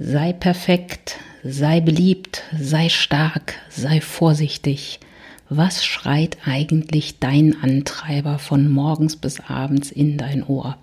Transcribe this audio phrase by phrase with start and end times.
[0.00, 5.00] Sei perfekt, sei beliebt, sei stark, sei vorsichtig.
[5.48, 10.76] Was schreit eigentlich dein Antreiber von morgens bis abends in dein Ohr?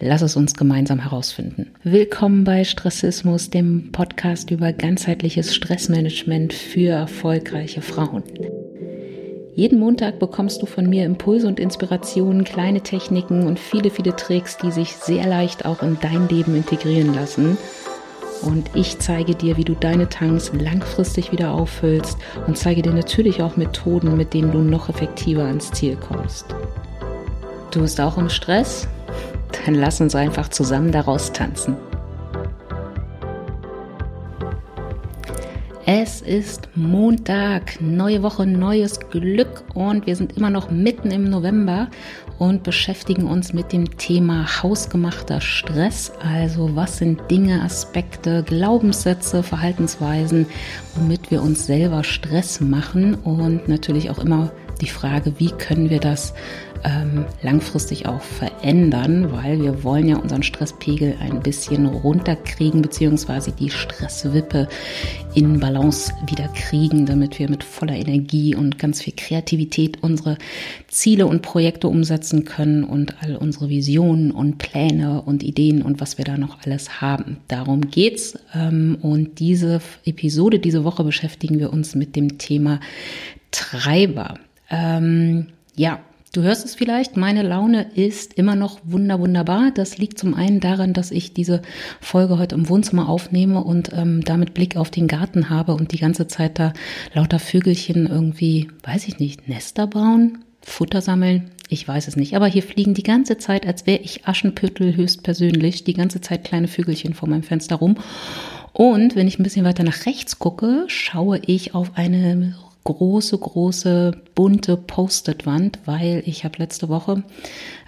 [0.00, 1.70] Lass es uns gemeinsam herausfinden.
[1.82, 8.22] Willkommen bei Stressismus, dem Podcast über ganzheitliches Stressmanagement für erfolgreiche Frauen.
[9.54, 14.58] Jeden Montag bekommst du von mir Impulse und Inspirationen, kleine Techniken und viele, viele Tricks,
[14.58, 17.56] die sich sehr leicht auch in dein Leben integrieren lassen
[18.42, 23.42] und ich zeige dir, wie du deine Tanks langfristig wieder auffüllst und zeige dir natürlich
[23.42, 26.46] auch Methoden, mit denen du noch effektiver ans Ziel kommst.
[27.70, 28.88] Du bist auch im Stress?
[29.64, 31.76] Dann lass uns einfach zusammen daraus tanzen.
[35.90, 41.88] Es ist Montag, neue Woche, neues Glück und wir sind immer noch mitten im November
[42.38, 46.12] und beschäftigen uns mit dem Thema hausgemachter Stress.
[46.20, 50.46] Also was sind Dinge, Aspekte, Glaubenssätze, Verhaltensweisen,
[50.94, 56.00] womit wir uns selber Stress machen und natürlich auch immer die Frage, wie können wir
[56.00, 56.34] das
[56.84, 63.70] ähm, langfristig auch verändern, weil wir wollen ja unseren Stresspegel ein bisschen runterkriegen, beziehungsweise die
[63.70, 64.68] Stresswippe
[65.34, 70.38] in Balance wieder kriegen, damit wir mit voller Energie und ganz viel Kreativität unsere
[70.88, 76.18] Ziele und Projekte umsetzen können und all unsere Visionen und Pläne und Ideen und was
[76.18, 77.38] wir da noch alles haben.
[77.48, 78.38] Darum geht's.
[78.54, 82.80] Ähm, und diese Episode, diese Woche beschäftigen wir uns mit dem Thema
[83.50, 84.34] Treiber.
[84.70, 86.00] Ähm, ja,
[86.32, 89.70] Du hörst es vielleicht, meine Laune ist immer noch wunder wunderbar.
[89.74, 91.62] Das liegt zum einen daran, dass ich diese
[92.00, 95.98] Folge heute im Wohnzimmer aufnehme und ähm, damit Blick auf den Garten habe und die
[95.98, 96.74] ganze Zeit da
[97.14, 101.50] lauter Vögelchen irgendwie, weiß ich nicht, Nester bauen, Futter sammeln.
[101.70, 102.36] Ich weiß es nicht.
[102.36, 106.68] Aber hier fliegen die ganze Zeit, als wäre ich Aschenpüttel höchstpersönlich, die ganze Zeit kleine
[106.68, 107.96] Vögelchen vor meinem Fenster rum.
[108.74, 114.12] Und wenn ich ein bisschen weiter nach rechts gucke, schaue ich auf eine große, große,
[114.34, 117.22] bunte Post-it-Wand, weil ich habe letzte Woche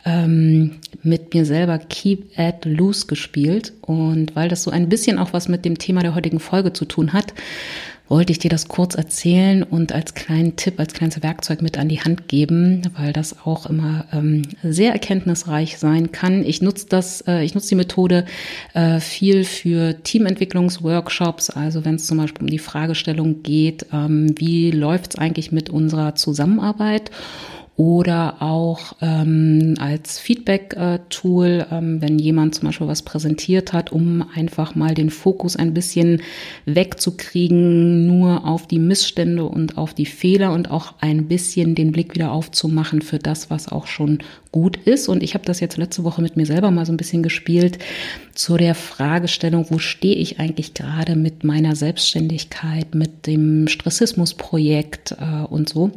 [0.05, 3.73] ähm, mit mir selber Keep at Loose gespielt.
[3.81, 6.85] Und weil das so ein bisschen auch was mit dem Thema der heutigen Folge zu
[6.85, 7.35] tun hat,
[8.11, 11.89] wollte ich dir das kurz erzählen und als kleinen Tipp, als kleines Werkzeug mit an
[11.89, 16.45] die Hand geben, weil das auch immer ähm, sehr erkenntnisreich sein kann.
[16.45, 18.27] Ich nutze das, äh, ich nutze die Methode
[18.75, 24.73] äh, viel für Teamentwicklungsworkshops, also wenn es zum Beispiel um die Fragestellung geht, ähm, wie
[24.73, 27.13] läuft es eigentlich mit unserer Zusammenarbeit
[27.77, 34.75] oder auch ähm, als Feedback-Tool, ähm, wenn jemand zum Beispiel was präsentiert hat, um einfach
[34.75, 36.21] mal den Fokus ein bisschen
[36.67, 42.15] wegzukriegen, nur auf die Missstände und auf die Fehler und auch ein bisschen den Blick
[42.15, 44.19] wieder aufzumachen für das, was auch schon
[44.53, 45.09] gut ist.
[45.09, 47.79] Und ich habe das jetzt letzte Woche mit mir selber mal so ein bisschen gespielt
[48.35, 55.45] zu der Fragestellung, wo stehe ich eigentlich gerade mit meiner Selbstständigkeit, mit dem Stressismusprojekt äh,
[55.45, 55.93] und so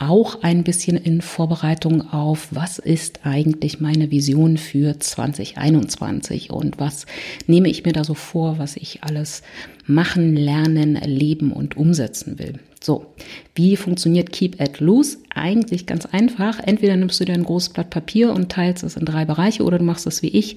[0.00, 7.06] auch ein bisschen in Vorbereitung auf, was ist eigentlich meine Vision für 2021 und was
[7.46, 9.42] nehme ich mir da so vor, was ich alles
[9.86, 12.60] machen, lernen, erleben und umsetzen will.
[12.82, 13.12] So,
[13.54, 15.18] wie funktioniert Keep at Loose?
[15.34, 16.58] Eigentlich ganz einfach.
[16.60, 19.78] Entweder nimmst du dir ein großes Blatt Papier und teilst es in drei Bereiche oder
[19.78, 20.56] du machst es wie ich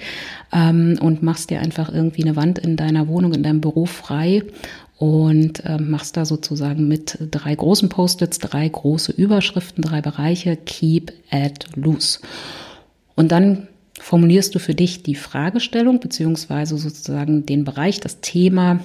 [0.53, 4.43] ähm, und machst dir einfach irgendwie eine Wand in deiner Wohnung, in deinem Büro frei
[4.97, 11.13] und äh, machst da sozusagen mit drei großen Post-its, drei große Überschriften, drei Bereiche, keep
[11.31, 12.19] at loose.
[13.15, 13.67] Und dann
[13.99, 18.79] formulierst du für dich die Fragestellung beziehungsweise sozusagen den Bereich, das Thema,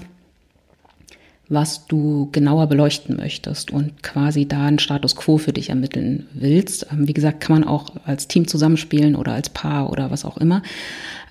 [1.48, 6.86] was du genauer beleuchten möchtest und quasi da einen Status quo für dich ermitteln willst.
[6.92, 10.36] Ähm, wie gesagt, kann man auch als Team zusammenspielen oder als Paar oder was auch
[10.36, 10.62] immer.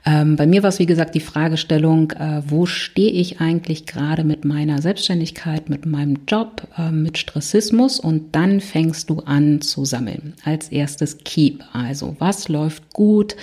[0.07, 4.23] Ähm, bei mir war es, wie gesagt, die Fragestellung, äh, wo stehe ich eigentlich gerade
[4.23, 7.99] mit meiner Selbstständigkeit, mit meinem Job, äh, mit Stressismus?
[7.99, 10.33] Und dann fängst du an zu sammeln.
[10.45, 13.35] Als erstes Keep, also was läuft gut,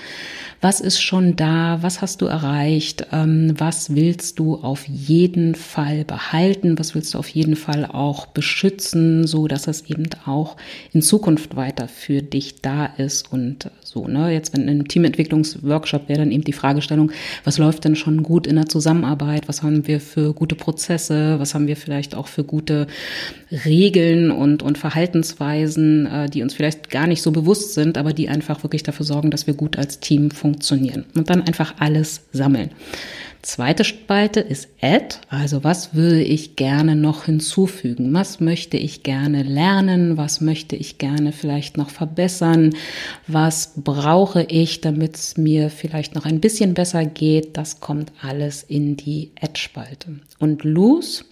[0.63, 6.07] was ist schon da, was hast du erreicht, ähm, was willst du auf jeden Fall
[6.07, 10.57] behalten, was willst du auf jeden Fall auch beschützen, so dass es eben auch
[10.95, 14.07] in Zukunft weiter für dich da ist und so.
[14.09, 14.33] Ne?
[14.33, 17.13] Jetzt wenn einem Teamentwicklungsworkshop wäre dann eben die Fragestellung,
[17.45, 21.55] was läuft denn schon gut in der Zusammenarbeit, was haben wir für gute Prozesse, was
[21.55, 22.87] haben wir vielleicht auch für gute
[23.65, 28.29] Regeln und, und Verhaltensweisen, äh, die uns vielleicht gar nicht so bewusst sind, aber die
[28.29, 31.05] einfach wirklich dafür sorgen, dass wir gut als Team funktionieren.
[31.15, 32.71] Und dann einfach alles sammeln.
[33.45, 38.15] Zweite Spalte ist Add, also was würde ich gerne noch hinzufügen?
[38.15, 40.17] Was möchte ich gerne lernen?
[40.17, 42.75] Was möchte ich gerne vielleicht noch verbessern?
[43.27, 47.59] Was brauche ich, damit es mir vielleicht noch ein bisschen besser geht?
[47.59, 50.21] Das kommt alles in die Add-Spalte.
[50.39, 51.25] Und Lose,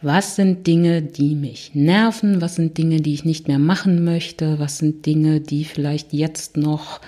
[0.00, 2.40] was sind Dinge, die mich nerven?
[2.40, 4.58] Was sind Dinge, die ich nicht mehr machen möchte?
[4.60, 7.00] Was sind Dinge, die vielleicht jetzt noch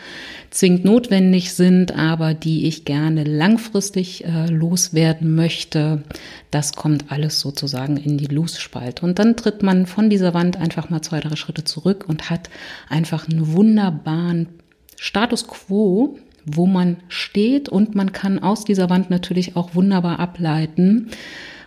[0.50, 6.02] zwingend notwendig sind, aber die ich gerne langfristig äh, loswerden möchte.
[6.50, 9.06] Das kommt alles sozusagen in die Loose-Spalte.
[9.06, 12.50] Und dann tritt man von dieser Wand einfach mal zwei, drei Schritte zurück und hat
[12.88, 14.48] einfach einen wunderbaren
[14.96, 21.10] Status quo, wo man steht und man kann aus dieser Wand natürlich auch wunderbar ableiten,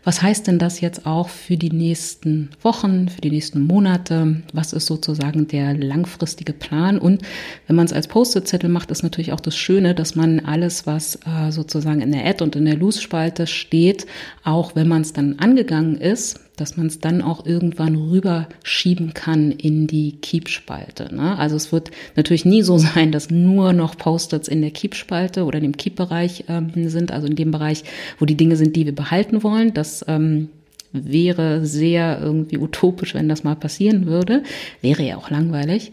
[0.03, 4.41] was heißt denn das jetzt auch für die nächsten Wochen, für die nächsten Monate?
[4.51, 6.97] Was ist sozusagen der langfristige Plan?
[6.97, 7.21] Und
[7.67, 11.19] wenn man es als Post-it-Zettel macht, ist natürlich auch das Schöne, dass man alles, was
[11.25, 14.05] äh, sozusagen in der Ad und in der Loose-Spalte steht,
[14.43, 19.51] auch wenn man es dann angegangen ist, dass man es dann auch irgendwann rüberschieben kann
[19.51, 21.13] in die Keep-Spalte.
[21.13, 21.37] Ne?
[21.37, 25.57] Also es wird natürlich nie so sein, dass nur noch Post-its in der Keep-Spalte oder
[25.57, 27.83] in dem Keep-Bereich ähm, sind, also in dem Bereich,
[28.19, 29.73] wo die Dinge sind, die wir behalten wollen.
[29.73, 30.49] Das ähm,
[30.91, 34.43] wäre sehr irgendwie utopisch, wenn das mal passieren würde.
[34.81, 35.91] Wäre ja auch langweilig.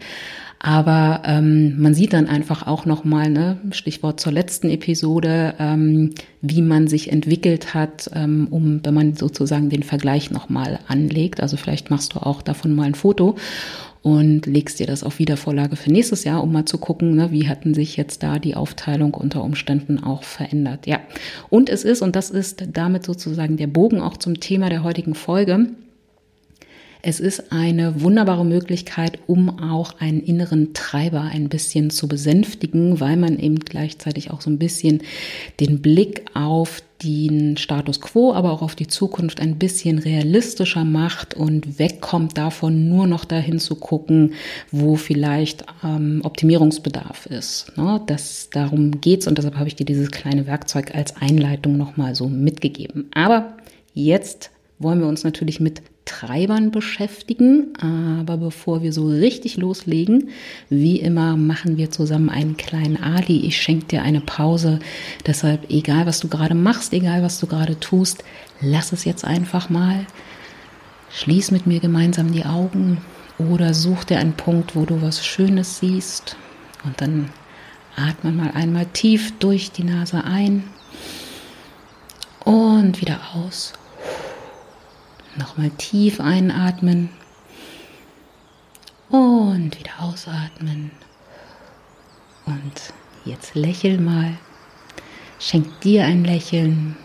[0.63, 6.11] Aber ähm, man sieht dann einfach auch nochmal, ne, Stichwort zur letzten Episode, ähm,
[6.41, 11.41] wie man sich entwickelt hat, ähm, um, wenn man sozusagen den Vergleich nochmal anlegt.
[11.41, 13.37] Also vielleicht machst du auch davon mal ein Foto
[14.03, 17.47] und legst dir das auf Wiedervorlage für nächstes Jahr, um mal zu gucken, ne, wie
[17.47, 20.85] hatten sich jetzt da die Aufteilung unter Umständen auch verändert.
[20.85, 20.99] Ja,
[21.49, 25.15] und es ist, und das ist damit sozusagen der Bogen auch zum Thema der heutigen
[25.15, 25.69] Folge,
[27.03, 33.17] es ist eine wunderbare Möglichkeit, um auch einen inneren Treiber ein bisschen zu besänftigen, weil
[33.17, 35.01] man eben gleichzeitig auch so ein bisschen
[35.59, 41.33] den Blick auf den Status quo, aber auch auf die Zukunft ein bisschen realistischer macht
[41.33, 44.33] und wegkommt davon, nur noch dahin zu gucken,
[44.71, 47.75] wo vielleicht ähm, Optimierungsbedarf ist.
[47.75, 48.01] Ne?
[48.05, 52.27] Das, darum geht's und deshalb habe ich dir dieses kleine Werkzeug als Einleitung nochmal so
[52.27, 53.09] mitgegeben.
[53.15, 53.57] Aber
[53.95, 57.73] jetzt wollen wir uns natürlich mit Treibern beschäftigen.
[57.81, 60.29] Aber bevor wir so richtig loslegen,
[60.69, 63.45] wie immer machen wir zusammen einen kleinen Ali.
[63.45, 64.79] Ich schenke dir eine Pause.
[65.25, 68.23] Deshalb, egal was du gerade machst, egal was du gerade tust,
[68.59, 70.05] lass es jetzt einfach mal.
[71.13, 72.99] Schließ mit mir gemeinsam die Augen
[73.37, 76.35] oder such dir einen Punkt, wo du was Schönes siehst.
[76.83, 77.29] Und dann
[77.95, 80.63] atme mal einmal tief durch die Nase ein
[82.45, 83.73] und wieder aus.
[85.37, 87.09] Nochmal tief einatmen
[89.09, 90.91] und wieder ausatmen.
[92.45, 92.93] Und
[93.23, 94.33] jetzt lächel mal.
[95.39, 96.97] Schenk dir ein Lächeln.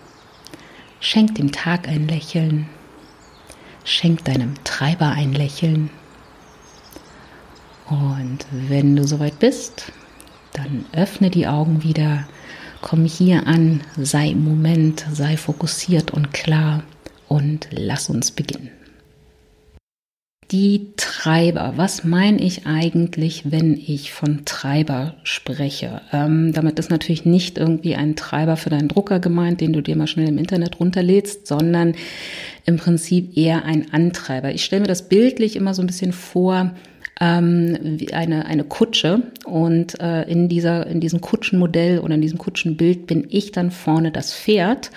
[0.98, 2.68] Schenk dem Tag ein Lächeln.
[3.84, 5.90] Schenk deinem Treiber ein Lächeln.
[7.88, 9.92] Und wenn du soweit bist,
[10.52, 12.26] dann öffne die Augen wieder.
[12.82, 16.82] Komm hier an, sei im Moment, sei fokussiert und klar
[17.28, 18.70] und lass uns beginnen.
[20.52, 21.72] Die Treiber.
[21.74, 26.02] Was meine ich eigentlich, wenn ich von Treiber spreche?
[26.12, 29.96] Ähm, damit ist natürlich nicht irgendwie ein Treiber für deinen Drucker gemeint, den du dir
[29.96, 31.96] mal schnell im Internet runterlädst, sondern
[32.64, 34.52] im Prinzip eher ein Antreiber.
[34.52, 36.70] Ich stelle mir das bildlich immer so ein bisschen vor,
[37.20, 42.38] ähm, wie eine, eine Kutsche und äh, in, dieser, in diesem Kutschenmodell oder in diesem
[42.38, 44.90] Kutschenbild bin ich dann vorne das Pferd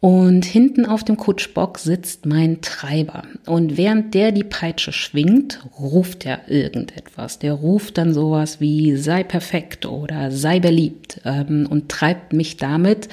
[0.00, 3.22] und hinten auf dem Kutschbock sitzt mein Treiber.
[3.46, 7.38] Und während der die Peitsche schwingt, ruft er irgendetwas.
[7.38, 13.08] Der ruft dann sowas wie sei perfekt oder sei beliebt ähm, und treibt mich damit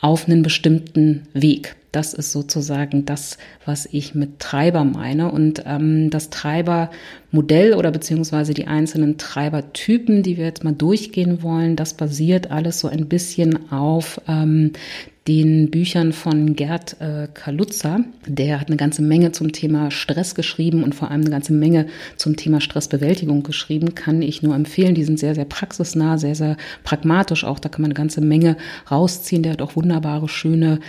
[0.00, 1.76] auf einen bestimmten Weg.
[1.92, 3.36] Das ist sozusagen das,
[3.66, 5.30] was ich mit Treiber meine.
[5.30, 11.76] Und ähm, das Treibermodell oder beziehungsweise die einzelnen Treibertypen, die wir jetzt mal durchgehen wollen,
[11.76, 14.72] das basiert alles so ein bisschen auf ähm,
[15.28, 18.00] den Büchern von Gerd äh, Kaluza.
[18.26, 21.86] Der hat eine ganze Menge zum Thema Stress geschrieben und vor allem eine ganze Menge
[22.16, 23.94] zum Thema Stressbewältigung geschrieben.
[23.94, 24.94] Kann ich nur empfehlen.
[24.94, 27.60] Die sind sehr, sehr praxisnah, sehr, sehr pragmatisch auch.
[27.60, 28.56] Da kann man eine ganze Menge
[28.90, 29.44] rausziehen.
[29.44, 30.80] Der hat auch wunderbare, schöne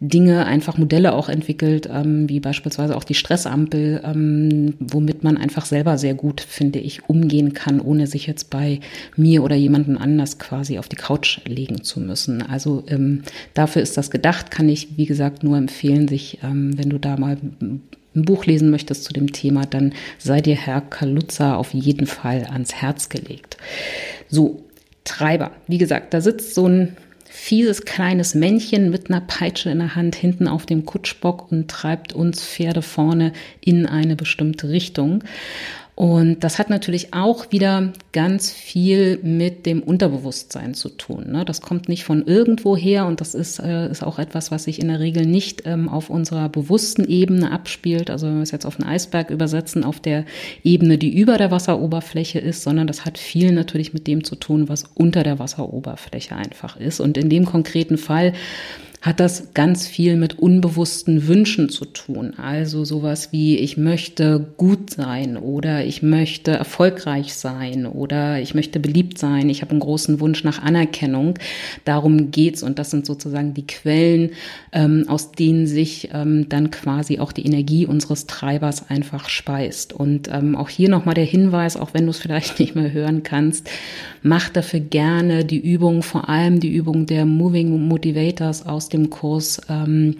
[0.00, 5.66] Dinge, einfach Modelle auch entwickelt, ähm, wie beispielsweise auch die Stressampel, ähm, womit man einfach
[5.66, 8.80] selber sehr gut, finde ich, umgehen kann, ohne sich jetzt bei
[9.16, 12.40] mir oder jemandem anders quasi auf die Couch legen zu müssen.
[12.40, 16.88] Also ähm, dafür ist das gedacht, kann ich, wie gesagt, nur empfehlen, sich, ähm, wenn
[16.88, 17.82] du da mal ein
[18.14, 22.74] Buch lesen möchtest zu dem Thema, dann sei dir Herr Kaluza auf jeden Fall ans
[22.74, 23.58] Herz gelegt.
[24.28, 24.64] So,
[25.04, 25.52] Treiber.
[25.66, 26.96] Wie gesagt, da sitzt so ein
[27.30, 32.12] fieses kleines Männchen mit einer Peitsche in der Hand hinten auf dem Kutschbock und treibt
[32.12, 35.22] uns Pferde vorne in eine bestimmte Richtung.
[36.00, 41.26] Und das hat natürlich auch wieder ganz viel mit dem Unterbewusstsein zu tun.
[41.30, 41.44] Ne?
[41.44, 44.80] Das kommt nicht von irgendwo her und das ist, äh, ist auch etwas, was sich
[44.80, 48.08] in der Regel nicht ähm, auf unserer bewussten Ebene abspielt.
[48.08, 50.24] Also wenn wir es jetzt auf einen Eisberg übersetzen, auf der
[50.64, 54.70] Ebene, die über der Wasseroberfläche ist, sondern das hat viel natürlich mit dem zu tun,
[54.70, 57.00] was unter der Wasseroberfläche einfach ist.
[57.00, 58.32] Und in dem konkreten Fall
[59.02, 62.34] hat das ganz viel mit unbewussten Wünschen zu tun.
[62.36, 68.78] Also sowas wie ich möchte gut sein oder ich möchte erfolgreich sein oder ich möchte
[68.78, 69.48] beliebt sein.
[69.48, 71.38] Ich habe einen großen Wunsch nach Anerkennung.
[71.86, 74.32] Darum geht's und das sind sozusagen die Quellen,
[74.72, 79.94] ähm, aus denen sich ähm, dann quasi auch die Energie unseres Treibers einfach speist.
[79.94, 83.22] Und ähm, auch hier nochmal der Hinweis, auch wenn du es vielleicht nicht mehr hören
[83.22, 83.70] kannst,
[84.22, 89.60] mach dafür gerne die Übung, vor allem die Übung der Moving Motivators aus dem Kurs
[89.68, 90.16] ähm,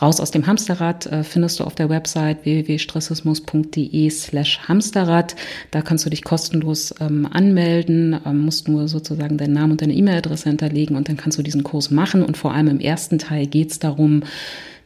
[0.00, 5.36] Raus aus dem Hamsterrad äh, findest du auf der Website www.stressismus.de slash Hamsterrad.
[5.70, 9.94] Da kannst du dich kostenlos ähm, anmelden, ähm, musst nur sozusagen deinen Namen und deine
[9.94, 12.24] E-Mail-Adresse hinterlegen und dann kannst du diesen Kurs machen.
[12.24, 14.24] Und vor allem im ersten Teil geht es darum,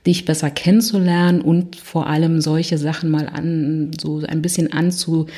[0.09, 5.29] dich besser kennenzulernen und vor allem solche Sachen mal an, so ein bisschen anzugehen.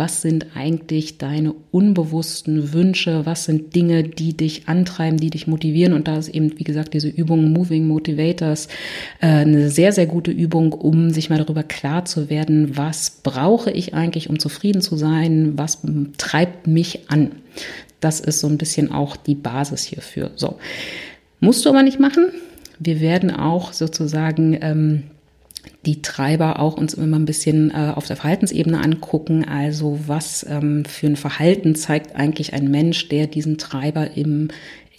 [0.00, 3.24] Was sind eigentlich deine unbewussten Wünsche?
[3.26, 5.92] Was sind Dinge, die dich antreiben, die dich motivieren?
[5.92, 8.66] Und da ist eben, wie gesagt, diese Übung Moving Motivators
[9.20, 13.70] äh, eine sehr, sehr gute Übung, um sich mal darüber klar zu werden, was brauche
[13.70, 15.52] ich eigentlich, um zufrieden zu sein?
[15.56, 15.78] Was
[16.18, 17.30] treibt mich an?
[18.00, 20.32] Das ist so ein bisschen auch die Basis hierfür.
[20.34, 20.58] So.
[21.38, 22.32] Musst du aber nicht machen.
[22.78, 25.02] Wir werden auch sozusagen ähm,
[25.86, 29.44] die Treiber auch uns immer ein bisschen äh, auf der Verhaltensebene angucken.
[29.46, 34.48] Also was ähm, für ein Verhalten zeigt eigentlich ein Mensch, der diesen Treiber im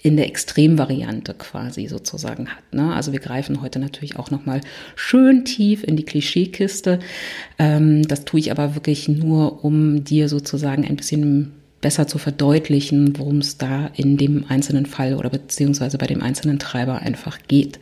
[0.06, 2.76] in der Extremvariante quasi sozusagen hat.
[2.76, 2.94] Ne?
[2.94, 4.62] Also wir greifen heute natürlich auch noch mal
[4.96, 7.00] schön tief in die Klischeekiste.
[7.58, 11.54] Ähm, das tue ich aber wirklich nur, um dir sozusagen ein bisschen
[11.86, 16.58] besser zu verdeutlichen, worum es da in dem einzelnen Fall oder beziehungsweise bei dem einzelnen
[16.58, 17.78] Treiber einfach geht.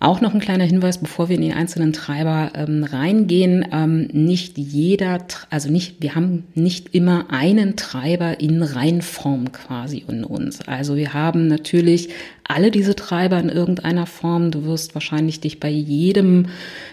[0.00, 3.64] Auch noch ein kleiner Hinweis, bevor wir in die einzelnen Treiber ähm, reingehen.
[3.70, 10.24] Ähm, nicht jeder, also nicht, wir haben nicht immer einen Treiber in Reinform quasi in
[10.24, 10.66] uns.
[10.66, 12.08] Also wir haben natürlich
[12.42, 14.50] alle diese Treiber in irgendeiner Form.
[14.50, 16.46] Du wirst wahrscheinlich dich bei jedem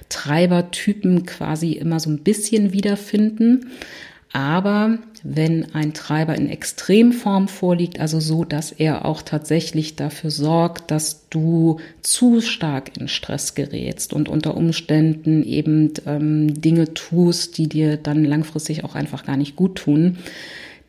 [0.09, 3.71] Treibertypen quasi immer so ein bisschen wiederfinden.
[4.31, 10.91] Aber wenn ein Treiber in Extremform vorliegt, also so, dass er auch tatsächlich dafür sorgt,
[10.91, 17.69] dass du zu stark in Stress gerätst und unter Umständen eben ähm, Dinge tust, die
[17.69, 20.17] dir dann langfristig auch einfach gar nicht gut tun,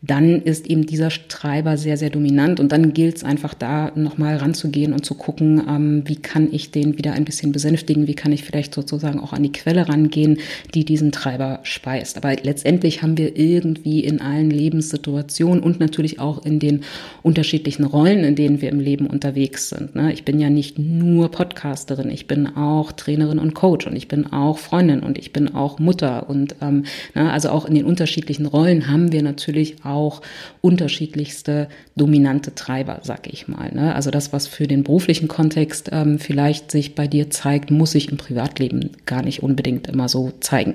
[0.06, 2.60] dann ist eben dieser Treiber sehr, sehr dominant.
[2.60, 6.70] Und dann gilt es einfach da nochmal ranzugehen und zu gucken, ähm, wie kann ich
[6.70, 10.38] den wieder ein bisschen besänftigen, wie kann ich vielleicht sozusagen auch an die Quelle rangehen,
[10.74, 12.16] die diesen Treiber speist.
[12.18, 16.80] Aber letztendlich haben wir irgendwie in allen Lebenssituationen und natürlich auch in den
[17.22, 19.94] unterschiedlichen Rollen, in denen wir im Leben unterwegs sind.
[19.94, 20.12] Ne?
[20.12, 24.30] Ich bin ja nicht nur Podcasterin, ich bin auch Trainerin und Coach und ich bin
[24.32, 26.28] auch Freundin und ich bin auch Mutter.
[26.28, 26.84] Und ähm,
[27.14, 30.20] ne, also auch in den unterschiedlichen Rollen haben wir natürlich auch auch
[30.60, 33.72] unterschiedlichste dominante Treiber, sag ich mal.
[33.72, 33.94] Ne?
[33.94, 38.10] Also das, was für den beruflichen Kontext ähm, vielleicht sich bei dir zeigt, muss sich
[38.10, 40.74] im Privatleben gar nicht unbedingt immer so zeigen.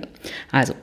[0.51, 0.73] Also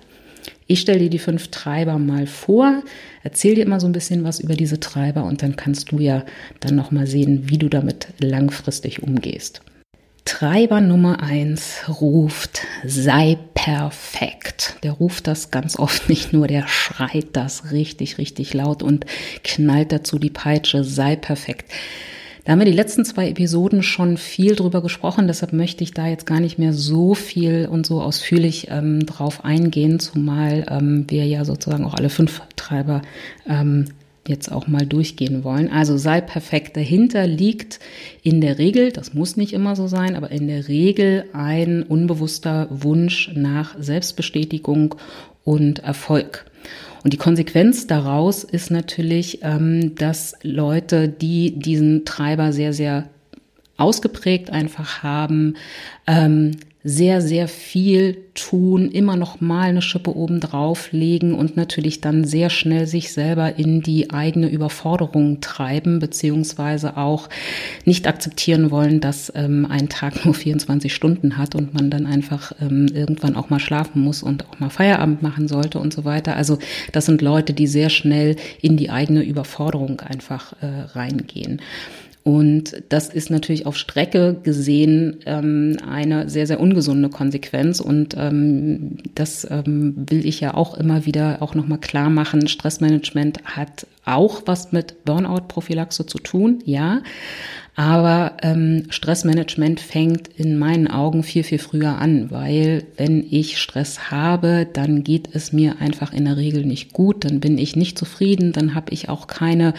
[0.69, 2.83] ich stelle dir die fünf Treiber mal vor,
[3.23, 6.25] erzähl dir immer so ein bisschen was über diese Treiber und dann kannst du ja
[6.61, 9.63] dann noch mal sehen, wie du damit langfristig umgehst.
[10.27, 14.77] Treiber Nummer eins ruft, sei perfekt.
[14.83, 19.07] Der ruft das ganz oft nicht nur, der schreit das richtig, richtig laut und
[19.45, 21.73] knallt dazu die Peitsche, sei perfekt.
[22.45, 26.09] Da haben wir die letzten zwei Episoden schon viel drüber gesprochen, deshalb möchte ich da
[26.09, 31.25] jetzt gar nicht mehr so viel und so ausführlich ähm, drauf eingehen, zumal ähm, wir
[31.25, 33.03] ja sozusagen auch alle fünf Treiber
[33.49, 33.87] ähm,
[34.29, 35.71] jetzt auch mal durchgehen wollen.
[35.71, 36.77] Also sei perfekt.
[36.77, 37.81] Dahinter liegt
[38.23, 42.69] in der Regel, das muss nicht immer so sein, aber in der Regel ein unbewusster
[42.71, 44.95] Wunsch nach Selbstbestätigung
[45.45, 46.47] und Erfolg.
[47.05, 53.09] Und die Konsequenz daraus ist natürlich, ähm, dass Leute, die diesen Treiber sehr, sehr
[53.77, 55.55] ausgeprägt einfach haben,
[56.07, 56.53] ähm,
[56.89, 62.49] sehr, sehr viel tun, immer noch mal eine Schippe oben drauflegen und natürlich dann sehr
[62.49, 67.29] schnell sich selber in die eigene Überforderung treiben, beziehungsweise auch
[67.85, 72.53] nicht akzeptieren wollen, dass ähm, ein Tag nur 24 Stunden hat und man dann einfach
[72.61, 76.37] ähm, irgendwann auch mal schlafen muss und auch mal Feierabend machen sollte und so weiter.
[76.37, 76.59] Also
[76.93, 81.61] das sind Leute, die sehr schnell in die eigene Überforderung einfach äh, reingehen.
[82.27, 87.79] Und das ist natürlich auf Strecke gesehen ähm, eine sehr, sehr ungesunde Konsequenz.
[87.79, 92.49] Und ähm, das ähm, will ich ja auch immer wieder auch nochmal klar machen.
[92.49, 97.01] Stressmanagement hat auch was mit Burnout-Prophylaxe zu tun, ja.
[97.79, 104.11] Aber ähm, Stressmanagement fängt in meinen Augen viel, viel früher an, weil wenn ich Stress
[104.11, 107.99] habe, dann geht es mir einfach in der Regel nicht gut, dann bin ich nicht
[107.99, 109.75] zufrieden, dann habe ich auch keine,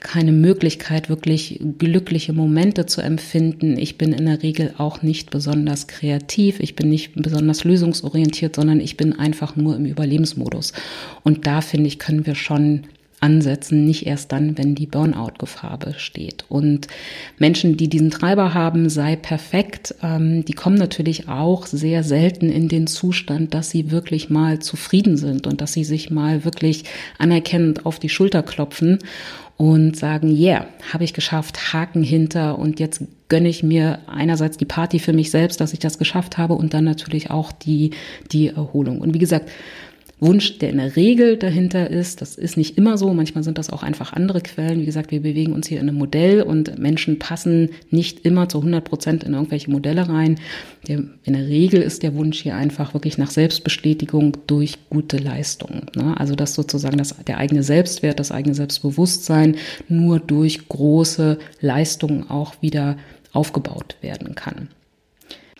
[0.00, 3.78] keine Möglichkeit, wirklich glückliche Momente zu empfinden.
[3.78, 8.80] Ich bin in der Regel auch nicht besonders kreativ, ich bin nicht besonders lösungsorientiert, sondern
[8.80, 10.72] ich bin einfach nur im Überlebensmodus.
[11.22, 12.84] Und da finde ich, können wir schon
[13.26, 16.44] ansetzen, nicht erst dann, wenn die Burnout-Gefahr besteht.
[16.48, 16.86] Und
[17.38, 22.68] Menschen, die diesen Treiber haben, sei perfekt, ähm, die kommen natürlich auch sehr selten in
[22.68, 26.84] den Zustand, dass sie wirklich mal zufrieden sind und dass sie sich mal wirklich
[27.18, 29.00] anerkennend auf die Schulter klopfen
[29.56, 34.66] und sagen, yeah, habe ich geschafft, Haken hinter und jetzt gönne ich mir einerseits die
[34.66, 37.90] Party für mich selbst, dass ich das geschafft habe und dann natürlich auch die,
[38.30, 39.00] die Erholung.
[39.00, 39.50] Und wie gesagt,
[40.18, 42.22] Wunsch, der in der Regel dahinter ist.
[42.22, 43.12] Das ist nicht immer so.
[43.12, 44.80] Manchmal sind das auch einfach andere Quellen.
[44.80, 48.58] Wie gesagt, wir bewegen uns hier in einem Modell und Menschen passen nicht immer zu
[48.58, 50.40] 100 Prozent in irgendwelche Modelle rein.
[50.88, 55.86] Der, in der Regel ist der Wunsch hier einfach wirklich nach Selbstbestätigung durch gute Leistungen.
[55.94, 56.18] Ne?
[56.18, 59.56] Also dass sozusagen das, der eigene Selbstwert, das eigene Selbstbewusstsein
[59.88, 62.96] nur durch große Leistungen auch wieder
[63.32, 64.68] aufgebaut werden kann.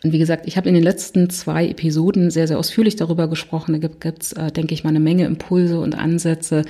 [0.03, 3.73] Und wie gesagt, ich habe in den letzten zwei Episoden sehr, sehr ausführlich darüber gesprochen.
[3.73, 6.65] Da gibt es, äh, denke ich mal, eine Menge Impulse und Ansätze,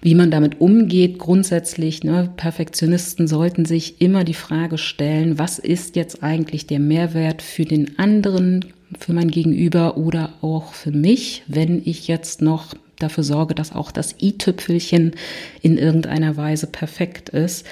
[0.00, 1.18] wie man damit umgeht.
[1.18, 7.42] Grundsätzlich, ne, Perfektionisten sollten sich immer die Frage stellen, was ist jetzt eigentlich der Mehrwert
[7.42, 8.66] für den anderen,
[8.98, 13.90] für mein Gegenüber oder auch für mich, wenn ich jetzt noch dafür sorge, dass auch
[13.90, 15.12] das i-Tüpfelchen
[15.62, 17.66] in irgendeiner Weise perfekt ist.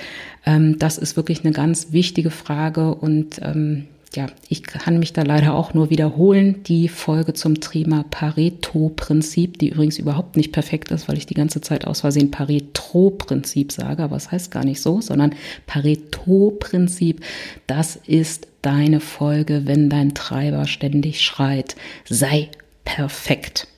[0.45, 5.23] Ähm, das ist wirklich eine ganz wichtige Frage und ähm, ja, ich kann mich da
[5.23, 6.64] leider auch nur wiederholen.
[6.64, 11.61] Die Folge zum Thema Pareto-Prinzip, die übrigens überhaupt nicht perfekt ist, weil ich die ganze
[11.61, 15.35] Zeit aus Versehen Pareto-Prinzip sage, aber es heißt gar nicht so, sondern
[15.67, 17.25] Pareto-Prinzip,
[17.69, 21.76] das ist deine Folge, wenn dein Treiber ständig schreit,
[22.09, 22.49] sei
[22.85, 23.69] perfekt.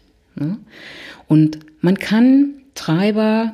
[1.28, 3.52] Und man kann Treiber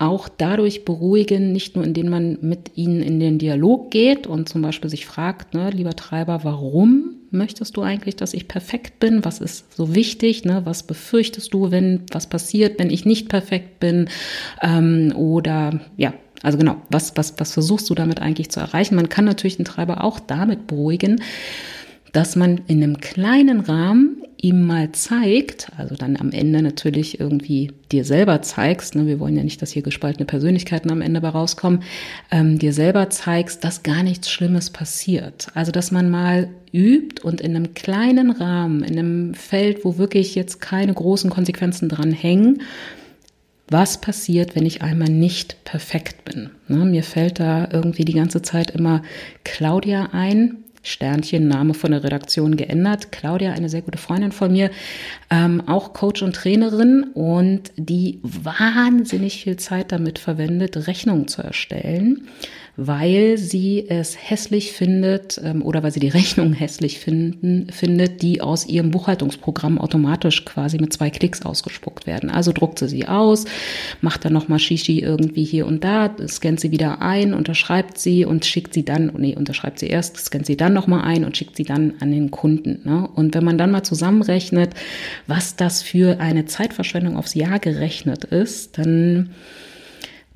[0.00, 4.62] auch dadurch beruhigen, nicht nur indem man mit ihnen in den Dialog geht und zum
[4.62, 9.24] Beispiel sich fragt, ne, lieber Treiber, warum möchtest du eigentlich, dass ich perfekt bin?
[9.24, 10.44] Was ist so wichtig?
[10.44, 10.62] Ne?
[10.64, 14.08] Was befürchtest du, wenn was passiert, wenn ich nicht perfekt bin?
[14.62, 18.96] Ähm, oder ja, also genau, was, was, was versuchst du damit eigentlich zu erreichen?
[18.96, 21.22] Man kann natürlich den Treiber auch damit beruhigen,
[22.12, 27.72] dass man in einem kleinen Rahmen ihm mal zeigt, also dann am Ende natürlich irgendwie
[27.92, 31.28] dir selber zeigst, ne, wir wollen ja nicht, dass hier gespaltene Persönlichkeiten am Ende bei
[31.28, 31.82] rauskommen,
[32.30, 35.48] ähm, dir selber zeigst, dass gar nichts Schlimmes passiert.
[35.54, 40.34] Also dass man mal übt und in einem kleinen Rahmen, in einem Feld, wo wirklich
[40.34, 42.62] jetzt keine großen Konsequenzen dran hängen,
[43.68, 46.50] was passiert, wenn ich einmal nicht perfekt bin.
[46.66, 49.02] Ne, mir fällt da irgendwie die ganze Zeit immer
[49.44, 53.12] Claudia ein, Sternchen, Name von der Redaktion geändert.
[53.12, 54.70] Claudia, eine sehr gute Freundin von mir,
[55.30, 62.28] ähm, auch Coach und Trainerin und die wahnsinnig viel Zeit damit verwendet, Rechnungen zu erstellen
[62.82, 68.40] weil sie es hässlich findet ähm, oder weil sie die Rechnung hässlich finden, findet, die
[68.40, 72.30] aus ihrem Buchhaltungsprogramm automatisch quasi mit zwei Klicks ausgespuckt werden.
[72.30, 73.44] Also druckt sie sie aus,
[74.00, 78.46] macht dann nochmal Shishi irgendwie hier und da, scannt sie wieder ein, unterschreibt sie und
[78.46, 81.64] schickt sie dann, nee, unterschreibt sie erst, scannt sie dann nochmal ein und schickt sie
[81.64, 82.80] dann an den Kunden.
[82.84, 83.06] Ne?
[83.14, 84.70] Und wenn man dann mal zusammenrechnet,
[85.26, 89.30] was das für eine Zeitverschwendung aufs Jahr gerechnet ist, dann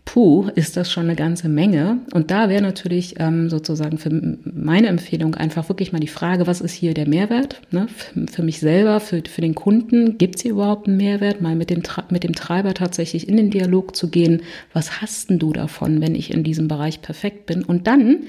[0.05, 1.99] puh, ist das schon eine ganze Menge.
[2.12, 4.11] Und da wäre natürlich ähm, sozusagen für
[4.45, 7.62] meine Empfehlung einfach wirklich mal die Frage, was ist hier der Mehrwert?
[7.71, 7.88] Ne?
[7.88, 11.40] Für, für mich selber, für, für den Kunden, gibt es hier überhaupt einen Mehrwert?
[11.40, 14.43] Mal mit dem, mit dem Treiber tatsächlich in den Dialog zu gehen.
[14.73, 17.62] Was hast denn du davon, wenn ich in diesem Bereich perfekt bin?
[17.64, 18.25] Und dann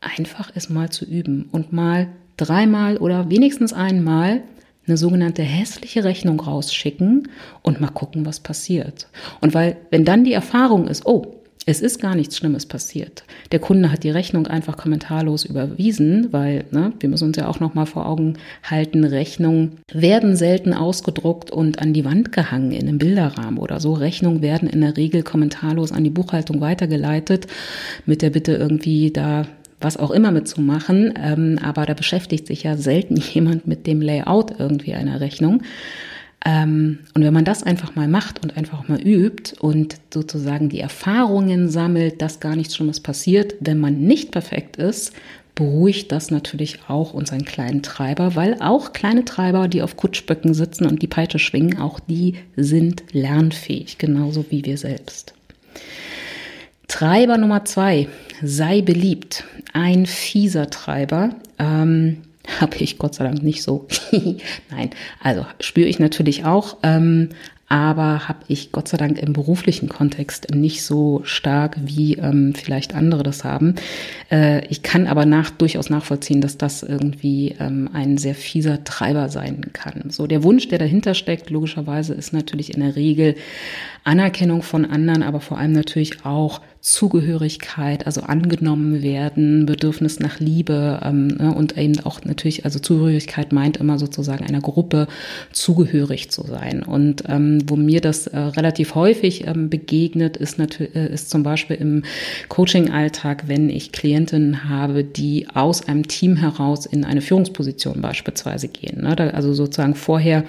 [0.00, 4.42] einfach es mal zu üben und mal dreimal oder wenigstens einmal
[4.86, 7.28] eine sogenannte hässliche Rechnung rausschicken
[7.62, 9.08] und mal gucken, was passiert.
[9.40, 11.34] Und weil, wenn dann die Erfahrung ist, oh,
[11.66, 13.24] es ist gar nichts Schlimmes passiert.
[13.50, 17.58] Der Kunde hat die Rechnung einfach kommentarlos überwiesen, weil ne, wir müssen uns ja auch
[17.58, 22.86] noch mal vor Augen halten, Rechnungen werden selten ausgedruckt und an die Wand gehangen in
[22.86, 23.94] einem Bilderrahmen oder so.
[23.94, 27.46] Rechnungen werden in der Regel kommentarlos an die Buchhaltung weitergeleitet
[28.04, 29.46] mit der Bitte irgendwie da
[29.84, 31.14] was auch immer mitzumachen.
[31.16, 35.62] Ähm, aber da beschäftigt sich ja selten jemand mit dem Layout irgendwie einer Rechnung.
[36.44, 40.80] Ähm, und wenn man das einfach mal macht und einfach mal übt und sozusagen die
[40.80, 45.14] Erfahrungen sammelt, dass gar nichts Schlimmes passiert, wenn man nicht perfekt ist,
[45.54, 50.86] beruhigt das natürlich auch unseren kleinen Treiber, weil auch kleine Treiber, die auf Kutschböcken sitzen
[50.86, 55.34] und die Peitsche schwingen, auch die sind lernfähig, genauso wie wir selbst.
[56.88, 58.08] Treiber Nummer zwei,
[58.42, 59.44] sei beliebt.
[59.72, 61.30] Ein fieser Treiber.
[61.58, 62.18] Ähm,
[62.60, 63.86] habe ich Gott sei Dank nicht so.
[64.70, 64.90] Nein,
[65.22, 67.30] also spüre ich natürlich auch, ähm,
[67.66, 72.94] aber habe ich Gott sei Dank im beruflichen Kontext nicht so stark, wie ähm, vielleicht
[72.94, 73.74] andere das haben.
[74.30, 79.30] Äh, ich kann aber nach, durchaus nachvollziehen, dass das irgendwie ähm, ein sehr fieser Treiber
[79.30, 80.10] sein kann.
[80.10, 83.34] So der Wunsch, der dahinter steckt, logischerweise ist natürlich in der Regel
[84.04, 91.00] Anerkennung von anderen, aber vor allem natürlich auch Zugehörigkeit, also angenommen werden, Bedürfnis nach Liebe
[91.02, 95.08] ähm, ne, und eben auch natürlich, also Zugehörigkeit meint immer sozusagen einer Gruppe
[95.50, 96.82] zugehörig zu sein.
[96.82, 101.42] Und ähm, wo mir das äh, relativ häufig ähm, begegnet, ist natürlich, äh, ist zum
[101.42, 102.02] Beispiel im
[102.50, 109.00] Coaching-Alltag, wenn ich Klientinnen habe, die aus einem Team heraus in eine Führungsposition beispielsweise gehen.
[109.04, 109.16] Ne?
[109.16, 110.44] Da, also sozusagen vorher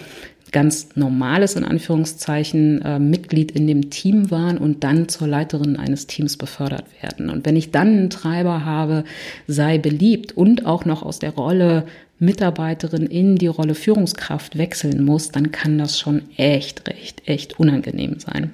[0.56, 6.08] ganz normales, in Anführungszeichen, äh, Mitglied in dem Team waren und dann zur Leiterin eines
[6.08, 7.30] Teams befördert werden.
[7.30, 9.04] Und wenn ich dann einen Treiber habe,
[9.48, 11.84] sei beliebt und auch noch aus der Rolle
[12.20, 18.20] Mitarbeiterin in die Rolle Führungskraft wechseln muss, dann kann das schon echt, echt, echt unangenehm
[18.20, 18.54] sein.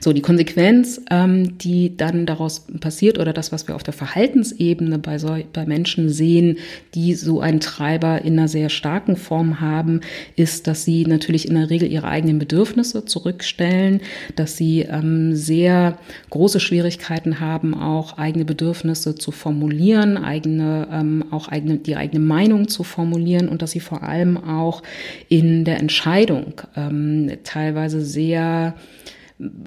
[0.00, 4.98] So, die Konsequenz, ähm, die dann daraus passiert oder das, was wir auf der Verhaltensebene
[4.98, 6.58] bei, so, bei Menschen sehen,
[6.94, 10.00] die so einen Treiber in einer sehr starken Form haben,
[10.36, 14.00] ist, dass sie natürlich in der Regel ihre eigenen Bedürfnisse zurückstellen,
[14.36, 15.98] dass sie ähm, sehr
[16.30, 22.68] große Schwierigkeiten haben, auch eigene Bedürfnisse zu formulieren, eigene, ähm, auch eigene, die eigene Meinung
[22.68, 24.82] zu formulieren und dass sie vor allem auch
[25.28, 28.74] in der Entscheidung ähm, teilweise sehr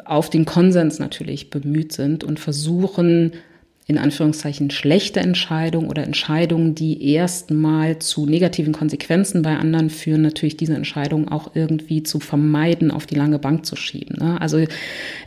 [0.05, 3.33] auf den Konsens natürlich bemüht sind und versuchen,
[3.91, 10.55] in Anführungszeichen schlechte Entscheidungen oder Entscheidungen, die erstmal zu negativen Konsequenzen bei anderen führen, natürlich
[10.55, 14.15] diese Entscheidungen auch irgendwie zu vermeiden, auf die lange Bank zu schieben.
[14.17, 14.39] Ne?
[14.39, 14.63] Also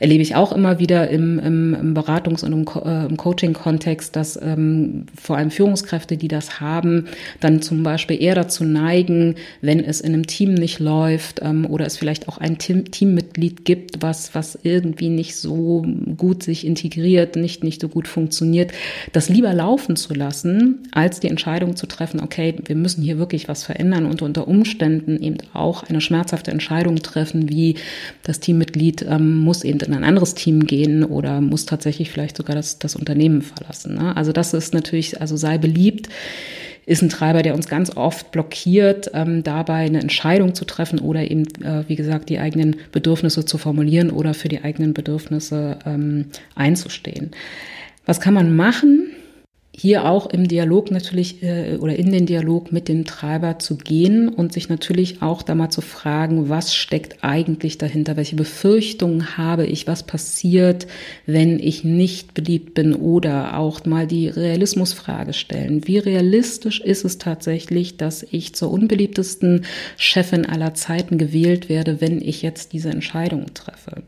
[0.00, 4.16] erlebe ich auch immer wieder im, im, im Beratungs- und im, Co äh, im Coaching-Kontext,
[4.16, 7.08] dass ähm, vor allem Führungskräfte, die das haben,
[7.40, 11.84] dann zum Beispiel eher dazu neigen, wenn es in einem Team nicht läuft ähm, oder
[11.84, 15.84] es vielleicht auch ein Team Teammitglied gibt, was, was irgendwie nicht so
[16.16, 18.72] gut sich integriert, nicht, nicht so gut funktioniert, funktioniert,
[19.12, 23.48] das lieber laufen zu lassen, als die Entscheidung zu treffen, okay, wir müssen hier wirklich
[23.48, 27.76] was verändern und unter Umständen eben auch eine schmerzhafte Entscheidung treffen, wie
[28.22, 32.56] das Teammitglied ähm, muss eben in ein anderes Team gehen oder muss tatsächlich vielleicht sogar
[32.56, 33.94] das, das Unternehmen verlassen.
[33.94, 34.16] Ne?
[34.16, 36.08] Also das ist natürlich, also sei beliebt
[36.86, 41.30] ist ein Treiber, der uns ganz oft blockiert, ähm, dabei eine Entscheidung zu treffen oder
[41.30, 46.26] eben, äh, wie gesagt, die eigenen Bedürfnisse zu formulieren oder für die eigenen Bedürfnisse ähm,
[46.54, 47.30] einzustehen.
[48.06, 49.10] Was kann man machen?
[49.76, 54.28] Hier auch im Dialog natürlich äh, oder in den Dialog mit dem Treiber zu gehen
[54.28, 58.16] und sich natürlich auch da mal zu fragen, was steckt eigentlich dahinter?
[58.16, 59.88] Welche Befürchtungen habe ich?
[59.88, 60.86] Was passiert,
[61.26, 62.94] wenn ich nicht beliebt bin?
[62.94, 65.88] Oder auch mal die Realismusfrage stellen.
[65.88, 69.64] Wie realistisch ist es tatsächlich, dass ich zur unbeliebtesten
[69.96, 74.04] Chefin aller Zeiten gewählt werde, wenn ich jetzt diese Entscheidung treffe?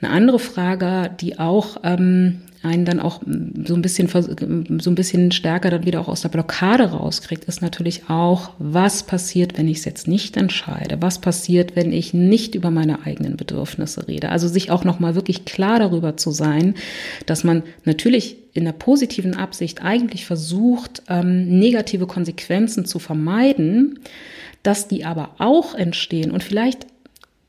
[0.00, 3.20] Eine andere Frage, die auch ähm, einen dann auch
[3.64, 7.62] so ein bisschen so ein bisschen stärker dann wieder auch aus der Blockade rauskriegt, ist
[7.62, 11.00] natürlich auch, was passiert, wenn ich es jetzt nicht entscheide?
[11.00, 14.30] Was passiert, wenn ich nicht über meine eigenen Bedürfnisse rede?
[14.30, 16.74] Also sich auch noch mal wirklich klar darüber zu sein,
[17.26, 23.98] dass man natürlich in der positiven Absicht eigentlich versucht, ähm, negative Konsequenzen zu vermeiden,
[24.62, 26.86] dass die aber auch entstehen und vielleicht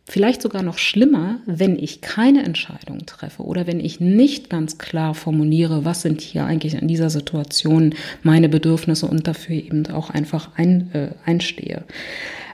[0.07, 5.15] Vielleicht sogar noch schlimmer, wenn ich keine Entscheidung treffe oder wenn ich nicht ganz klar
[5.15, 10.51] formuliere, was sind hier eigentlich in dieser Situation meine Bedürfnisse und dafür eben auch einfach
[10.57, 11.83] ein, äh, einstehe.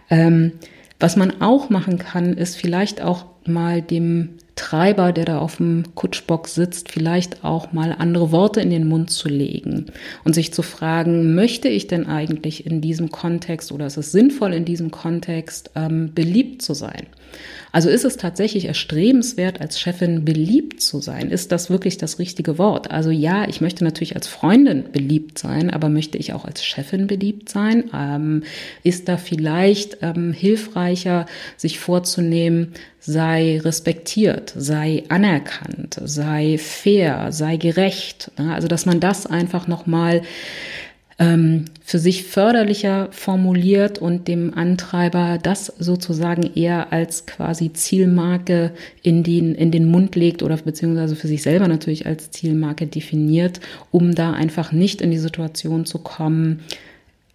[0.10, 0.54] Ähm,
[0.98, 5.96] was man auch machen kann, ist vielleicht auch mal dem Treiber, der da auf dem
[5.96, 9.88] Kutschbock sitzt, vielleicht auch mal andere Worte in den Mund zu legen
[10.24, 14.54] und sich zu fragen, möchte ich denn eigentlich in diesem Kontext oder ist es sinnvoll
[14.54, 17.08] in diesem Kontext ähm, beliebt zu sein?
[17.72, 21.32] Also ist es tatsächlich erstrebenswert, als Chefin beliebt zu sein?
[21.32, 22.92] Ist das wirklich das richtige Wort?
[22.92, 27.08] Also ja, ich möchte natürlich als Freundin beliebt sein, aber möchte ich auch als Chefin
[27.08, 27.86] beliebt sein?
[27.94, 28.44] Ähm,
[28.84, 38.32] ist da vielleicht ähm, hilfreicher, sich vorzunehmen, sei respektiert, sei anerkannt, sei fair, sei gerecht.
[38.38, 40.22] Also dass man das einfach nochmal
[41.18, 49.24] ähm, für sich förderlicher formuliert und dem Antreiber das sozusagen eher als quasi Zielmarke in
[49.24, 54.14] den, in den Mund legt oder beziehungsweise für sich selber natürlich als Zielmarke definiert, um
[54.14, 56.62] da einfach nicht in die Situation zu kommen,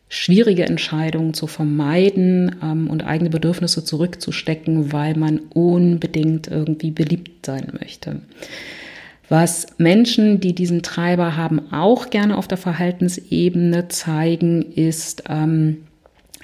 [0.09, 7.73] schwierige Entscheidungen zu vermeiden ähm, und eigene Bedürfnisse zurückzustecken, weil man unbedingt irgendwie beliebt sein
[7.81, 8.21] möchte.
[9.29, 15.79] Was Menschen, die diesen Treiber haben, auch gerne auf der Verhaltensebene zeigen, ist, ähm,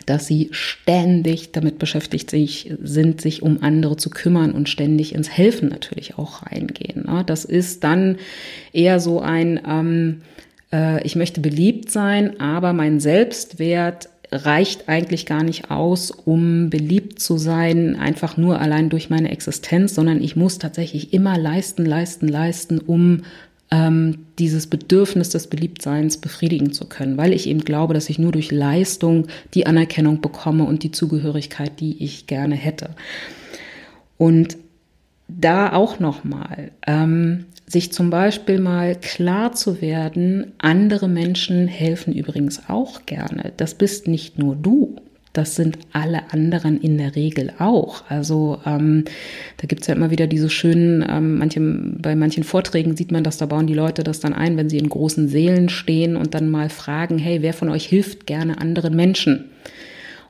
[0.06, 5.30] dass sie ständig damit beschäftigt sich, sind, sich um andere zu kümmern und ständig ins
[5.30, 7.04] Helfen natürlich auch reingehen.
[7.06, 7.22] Ne?
[7.24, 8.16] Das ist dann
[8.72, 10.22] eher so ein, ähm,
[10.72, 17.20] äh, ich möchte beliebt sein, aber mein Selbstwert reicht eigentlich gar nicht aus, um beliebt
[17.20, 22.28] zu sein, einfach nur allein durch meine Existenz, sondern ich muss tatsächlich immer leisten, leisten,
[22.28, 23.24] leisten, um
[23.70, 28.32] ähm, dieses Bedürfnis des Beliebtseins befriedigen zu können, weil ich eben glaube, dass ich nur
[28.32, 32.90] durch Leistung die Anerkennung bekomme und die Zugehörigkeit, die ich gerne hätte.
[34.16, 34.56] Und
[35.28, 42.62] da auch nochmal, ähm, sich zum Beispiel mal klar zu werden, andere Menschen helfen übrigens
[42.68, 43.52] auch gerne.
[43.56, 44.96] Das bist nicht nur du.
[45.32, 48.04] Das sind alle anderen in der Regel auch.
[48.10, 49.06] Also ähm,
[49.56, 53.38] da gibt's ja immer wieder diese schönen, ähm, manche, bei manchen Vorträgen sieht man das,
[53.38, 56.50] da bauen die Leute das dann ein, wenn sie in großen Seelen stehen und dann
[56.50, 59.46] mal fragen, hey, wer von euch hilft gerne anderen Menschen?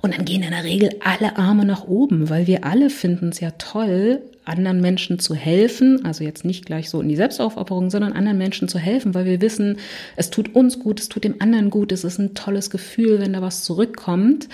[0.02, 3.38] Und dann gehen in der Regel alle Arme nach oben, weil wir alle finden es
[3.38, 8.12] ja toll, anderen Menschen zu helfen, also jetzt nicht gleich so in die Selbstaufopferung, sondern
[8.12, 9.78] anderen Menschen zu helfen, weil wir wissen,
[10.16, 13.32] es tut uns gut, es tut dem anderen gut, es ist ein tolles Gefühl, wenn
[13.32, 14.48] da was zurückkommt.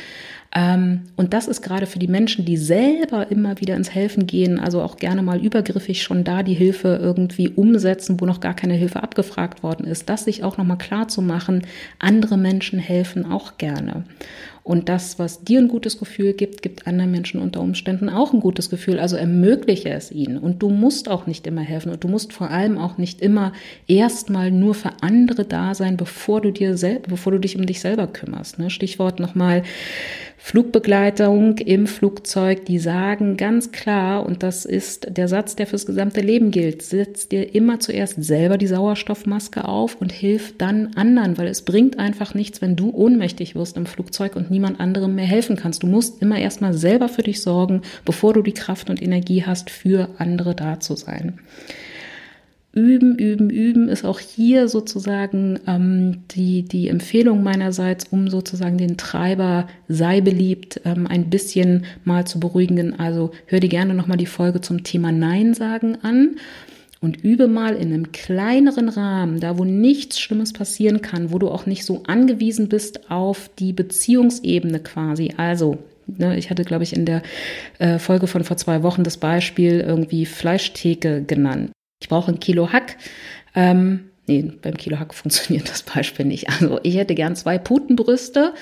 [0.55, 4.59] Ähm, und das ist gerade für die Menschen, die selber immer wieder ins Helfen gehen,
[4.59, 8.75] also auch gerne mal übergriffig schon da die Hilfe irgendwie umsetzen, wo noch gar keine
[8.75, 11.67] Hilfe abgefragt worden ist, das sich auch nochmal klar zu machen,
[11.99, 14.05] andere Menschen helfen auch gerne.
[14.69, 18.41] Und das, was dir ein gutes Gefühl gibt, gibt anderen Menschen unter Umständen auch ein
[18.41, 19.01] gutes Gefühl.
[19.01, 20.37] Also ermögliche es ihnen.
[20.37, 21.91] Und du musst auch nicht immer helfen.
[21.91, 23.55] Und du musst vor allem auch nicht immer
[23.87, 27.81] erstmal nur für andere da sein, bevor du dir selbst, bevor du dich um dich
[27.81, 28.59] selber kümmerst.
[28.59, 28.69] Ne?
[28.69, 29.63] Stichwort nochmal
[30.41, 36.21] Flugbegleitung im Flugzeug, die sagen ganz klar, und das ist der Satz, der fürs gesamte
[36.21, 41.49] Leben gilt, setz dir immer zuerst selber die Sauerstoffmaske auf und hilf dann anderen, weil
[41.49, 45.55] es bringt einfach nichts, wenn du ohnmächtig wirst im Flugzeug und niemand anderem mehr helfen
[45.55, 45.85] kannst.
[45.85, 49.71] Du musst immer erstmal selber für dich sorgen, bevor du die Kraft und Energie hast,
[49.71, 51.39] für andere da zu sein.
[52.73, 58.97] Üben, üben, üben ist auch hier sozusagen ähm, die, die Empfehlung meinerseits, um sozusagen den
[58.97, 62.99] Treiber sei beliebt ähm, ein bisschen mal zu beruhigen.
[62.99, 66.37] Also hör dir gerne nochmal die Folge zum Thema Nein sagen an
[67.01, 71.49] und übe mal in einem kleineren Rahmen, da wo nichts Schlimmes passieren kann, wo du
[71.49, 75.35] auch nicht so angewiesen bist auf die Beziehungsebene quasi.
[75.37, 77.23] Also ne, ich hatte, glaube ich, in der
[77.79, 81.71] äh, Folge von vor zwei Wochen das Beispiel irgendwie Fleischtheke genannt.
[82.01, 82.97] Ich brauche ein Kilo Hack.
[83.55, 86.49] Ähm, nee, beim Kilo Hack funktioniert das Beispiel nicht.
[86.49, 88.55] Also ich hätte gern zwei Putenbrüste.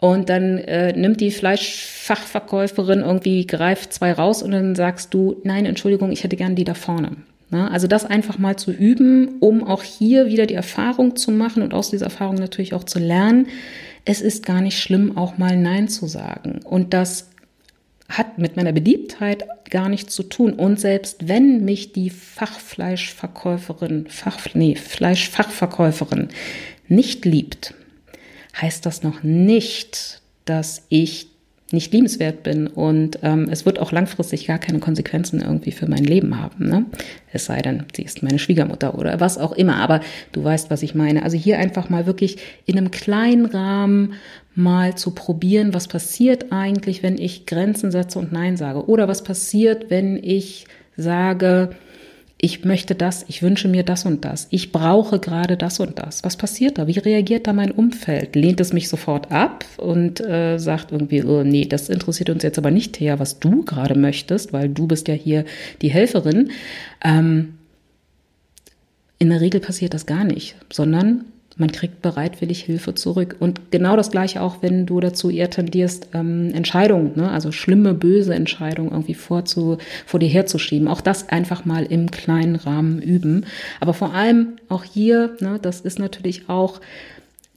[0.00, 5.64] Und dann äh, nimmt die Fleischfachverkäuferin irgendwie, greift zwei raus und dann sagst du, nein,
[5.64, 7.12] Entschuldigung, ich hätte gern die da vorne.
[7.54, 11.62] Na, also das einfach mal zu üben, um auch hier wieder die Erfahrung zu machen
[11.62, 13.46] und aus dieser Erfahrung natürlich auch zu lernen.
[14.04, 16.58] Es ist gar nicht schlimm, auch mal Nein zu sagen.
[16.64, 17.30] Und das
[18.08, 20.54] hat mit meiner Beliebtheit gar nichts zu tun.
[20.54, 26.30] Und selbst wenn mich die Fachfleischverkäuferin, Fach, nee, Fleischfachverkäuferin
[26.88, 27.72] nicht liebt,
[28.60, 31.28] heißt das noch nicht, dass ich
[31.72, 36.04] nicht liebenswert bin und ähm, es wird auch langfristig gar keine Konsequenzen irgendwie für mein
[36.04, 36.68] Leben haben.
[36.68, 36.84] Ne?
[37.32, 39.76] Es sei denn, sie ist meine Schwiegermutter oder was auch immer.
[39.76, 40.00] Aber
[40.32, 41.22] du weißt, was ich meine.
[41.22, 44.14] Also hier einfach mal wirklich in einem kleinen Rahmen
[44.54, 48.86] mal zu probieren, was passiert eigentlich, wenn ich Grenzen setze und Nein sage.
[48.86, 51.70] Oder was passiert, wenn ich sage,
[52.44, 56.22] ich möchte das, ich wünsche mir das und das, ich brauche gerade das und das.
[56.24, 56.86] Was passiert da?
[56.86, 58.36] Wie reagiert da mein Umfeld?
[58.36, 62.58] Lehnt es mich sofort ab und äh, sagt irgendwie, oh, nee, das interessiert uns jetzt
[62.58, 65.46] aber nicht her, was du gerade möchtest, weil du bist ja hier
[65.80, 66.50] die Helferin.
[67.02, 67.54] Ähm,
[69.18, 71.24] in der Regel passiert das gar nicht, sondern
[71.56, 73.36] man kriegt bereitwillig Hilfe zurück.
[73.38, 77.94] Und genau das Gleiche auch, wenn du dazu eher tendierst, ähm, Entscheidungen, ne, also schlimme,
[77.94, 80.88] böse Entscheidungen irgendwie vorzu, vor dir herzuschieben.
[80.88, 83.46] Auch das einfach mal im kleinen Rahmen üben.
[83.80, 86.80] Aber vor allem auch hier, ne, das ist natürlich auch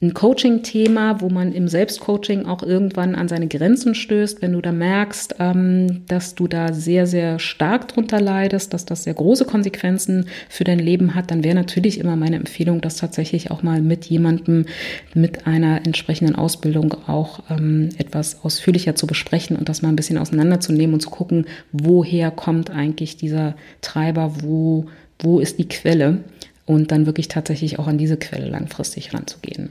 [0.00, 4.70] ein Coaching-Thema, wo man im Selbstcoaching auch irgendwann an seine Grenzen stößt, wenn du da
[4.70, 10.26] merkst, ähm, dass du da sehr, sehr stark drunter leidest, dass das sehr große Konsequenzen
[10.48, 14.04] für dein Leben hat, dann wäre natürlich immer meine Empfehlung, das tatsächlich auch mal mit
[14.04, 14.66] jemandem
[15.14, 20.18] mit einer entsprechenden Ausbildung auch ähm, etwas ausführlicher zu besprechen und das mal ein bisschen
[20.18, 24.86] auseinanderzunehmen und zu gucken, woher kommt eigentlich dieser Treiber, wo,
[25.18, 26.18] wo ist die Quelle
[26.66, 29.70] und dann wirklich tatsächlich auch an diese Quelle langfristig ranzugehen.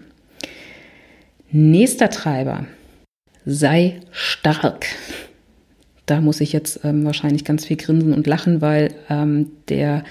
[1.49, 2.65] Nächster Treiber,
[3.45, 4.85] sei stark.
[6.05, 10.03] Da muss ich jetzt ähm, wahrscheinlich ganz viel grinsen und lachen, weil ähm, der,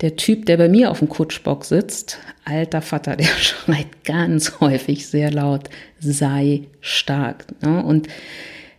[0.00, 5.08] der Typ, der bei mir auf dem Kutschbock sitzt, alter Vater, der schreit ganz häufig
[5.08, 7.46] sehr laut, sei stark.
[7.62, 7.84] Ne?
[7.84, 8.06] Und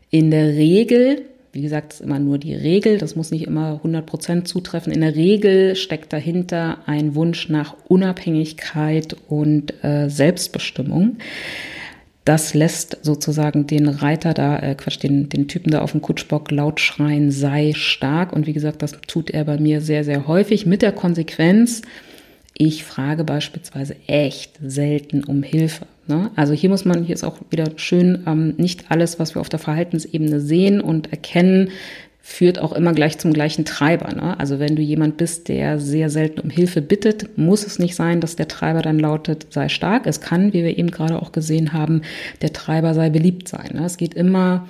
[0.09, 4.45] in der Regel, wie gesagt, ist immer nur die Regel, das muss nicht immer 100%
[4.45, 4.93] zutreffen.
[4.93, 11.17] In der Regel steckt dahinter ein Wunsch nach Unabhängigkeit und äh, Selbstbestimmung
[12.25, 16.51] das lässt sozusagen den Reiter da, äh Quatsch, den, den Typen da auf dem Kutschbock
[16.51, 18.31] laut schreien, sei stark.
[18.33, 21.81] Und wie gesagt, das tut er bei mir sehr, sehr häufig mit der Konsequenz,
[22.63, 25.87] ich frage beispielsweise echt selten um Hilfe.
[26.07, 26.29] Ne?
[26.35, 29.49] Also hier muss man, hier ist auch wieder schön, ähm, nicht alles, was wir auf
[29.49, 31.69] der Verhaltensebene sehen und erkennen,
[32.21, 34.13] führt auch immer gleich zum gleichen Treiber.
[34.13, 34.39] Ne?
[34.39, 38.21] Also wenn du jemand bist, der sehr selten um Hilfe bittet, muss es nicht sein,
[38.21, 40.05] dass der Treiber dann lautet, sei stark.
[40.05, 42.03] Es kann, wie wir eben gerade auch gesehen haben,
[42.41, 43.71] der Treiber sei beliebt sein.
[43.73, 43.85] Ne?
[43.85, 44.67] Es geht immer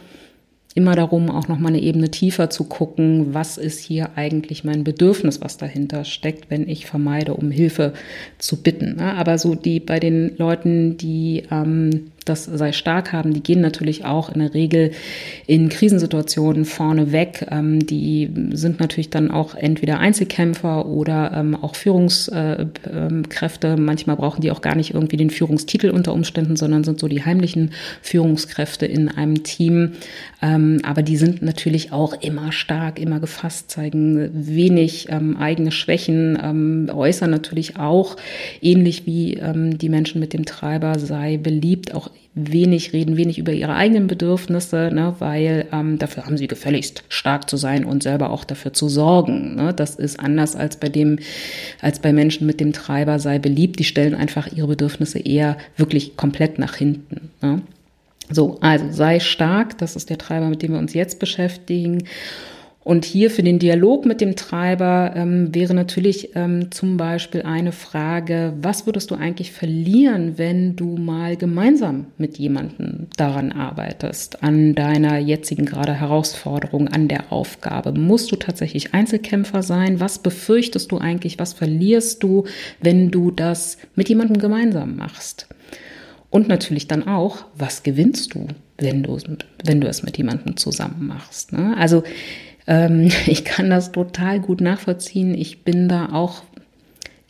[0.74, 4.84] immer darum, auch noch mal eine Ebene tiefer zu gucken, was ist hier eigentlich mein
[4.84, 7.94] Bedürfnis, was dahinter steckt, wenn ich vermeide, um Hilfe
[8.38, 8.96] zu bitten.
[8.96, 9.14] Ne?
[9.16, 14.06] Aber so die bei den Leuten, die ähm, das sei stark haben, die gehen natürlich
[14.06, 14.92] auch in der Regel
[15.48, 17.48] in Krisensituationen vorne weg.
[17.50, 23.68] Ähm, die sind natürlich dann auch entweder Einzelkämpfer oder ähm, auch Führungskräfte.
[23.68, 27.00] Äh, ähm, Manchmal brauchen die auch gar nicht irgendwie den Führungstitel unter Umständen, sondern sind
[27.00, 29.94] so die heimlichen Führungskräfte in einem Team.
[30.42, 36.38] Ähm, aber die sind natürlich auch immer stark, immer gefasst, zeigen wenig ähm, eigene Schwächen,
[36.42, 38.16] ähm, äußern natürlich auch
[38.62, 43.76] ähnlich wie die Menschen mit dem Treiber sei beliebt, auch wenig reden, wenig über ihre
[43.76, 48.46] eigenen Bedürfnisse, ne, weil ähm, dafür haben sie gefälligst stark zu sein und selber auch
[48.46, 49.56] dafür zu sorgen.
[49.56, 49.74] Ne.
[49.74, 51.20] Das ist anders als bei dem,
[51.82, 53.80] als bei Menschen mit dem Treiber sei beliebt.
[53.80, 57.32] Die stellen einfach ihre Bedürfnisse eher wirklich komplett nach hinten.
[57.42, 57.62] Ne.
[58.30, 62.06] So, also sei stark, das ist der Treiber, mit dem wir uns jetzt beschäftigen.
[62.84, 67.74] Und hier für den Dialog mit dem Treiber ähm, wäre natürlich ähm, zum Beispiel eine
[67.74, 74.74] Frage, was würdest du eigentlich verlieren, wenn du mal gemeinsam mit jemandem daran arbeitest, an
[74.74, 77.92] deiner jetzigen gerade Herausforderung, an der Aufgabe?
[77.92, 80.00] Musst du tatsächlich Einzelkämpfer sein?
[80.00, 81.38] Was befürchtest du eigentlich?
[81.38, 82.46] Was verlierst du,
[82.82, 85.48] wenn du das mit jemandem gemeinsam machst?
[86.32, 88.48] Und natürlich dann auch, was gewinnst du,
[88.80, 89.20] wenn du,
[89.66, 91.52] wenn du es mit jemandem zusammen machst?
[91.52, 91.76] Ne?
[91.78, 92.04] Also
[92.68, 95.36] ähm, ich kann das total gut nachvollziehen.
[95.36, 96.44] Ich bin da auch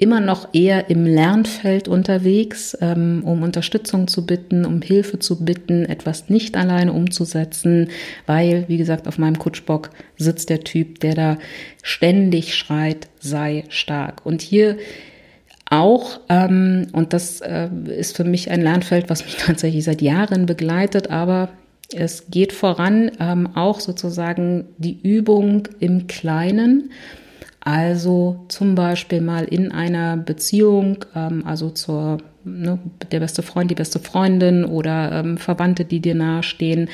[0.01, 5.85] immer noch eher im Lernfeld unterwegs, ähm, um Unterstützung zu bitten, um Hilfe zu bitten,
[5.85, 7.89] etwas nicht alleine umzusetzen,
[8.25, 11.37] weil, wie gesagt, auf meinem Kutschbock sitzt der Typ, der da
[11.83, 14.25] ständig schreit, sei stark.
[14.25, 14.77] Und hier
[15.69, 20.47] auch, ähm, und das äh, ist für mich ein Lernfeld, was mich tatsächlich seit Jahren
[20.47, 21.49] begleitet, aber
[21.93, 26.91] es geht voran ähm, auch sozusagen die Übung im Kleinen.
[27.59, 32.79] Also zum Beispiel mal in einer Beziehung, ähm, also zur ne,
[33.11, 36.89] der beste Freund, die beste Freundin oder ähm, Verwandte, die dir nahestehen,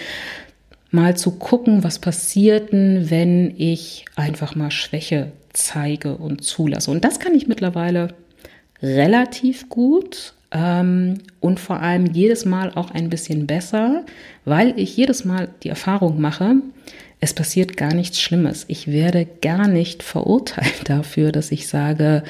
[0.91, 6.91] mal zu gucken, was passiert denn, wenn ich einfach mal Schwäche zeige und zulasse.
[6.91, 8.09] Und das kann ich mittlerweile
[8.81, 14.05] relativ gut und vor allem jedes Mal auch ein bisschen besser,
[14.45, 16.55] weil ich jedes Mal die Erfahrung mache,
[17.19, 18.65] es passiert gar nichts Schlimmes.
[18.67, 22.23] Ich werde gar nicht verurteilt dafür, dass ich sage,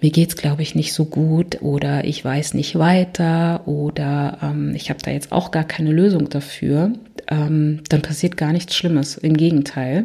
[0.00, 4.90] mir geht's glaube ich nicht so gut oder ich weiß nicht weiter oder ähm, ich
[4.90, 6.92] habe da jetzt auch gar keine Lösung dafür.
[7.28, 9.18] Ähm, dann passiert gar nichts Schlimmes.
[9.18, 10.04] Im Gegenteil.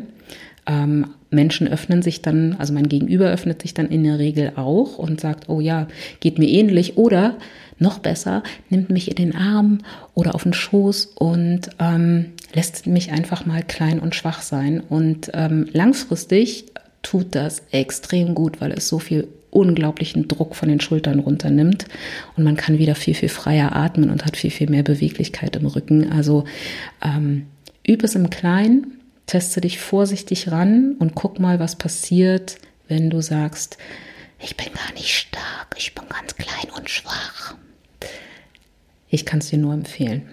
[0.66, 4.98] Ähm, Menschen öffnen sich dann, also mein Gegenüber öffnet sich dann in der Regel auch
[4.98, 5.88] und sagt, oh ja,
[6.20, 7.36] geht mir ähnlich oder
[7.80, 9.80] noch besser, nimmt mich in den Arm
[10.14, 14.80] oder auf den Schoß und ähm, lässt mich einfach mal klein und schwach sein.
[14.80, 16.66] Und ähm, langfristig
[17.02, 21.86] tut das extrem gut, weil es so viel unglaublichen Druck von den Schultern runternimmt
[22.36, 25.68] und man kann wieder viel, viel freier atmen und hat viel, viel mehr Beweglichkeit im
[25.68, 26.12] Rücken.
[26.12, 26.46] Also
[27.04, 27.46] ähm,
[27.88, 32.58] üb es im Kleinen, teste dich vorsichtig ran und guck mal, was passiert,
[32.88, 33.78] wenn du sagst,
[34.40, 37.56] ich bin gar nicht stark, ich bin ganz klein und schwach.
[39.10, 40.28] Ich kann es dir nur empfehlen.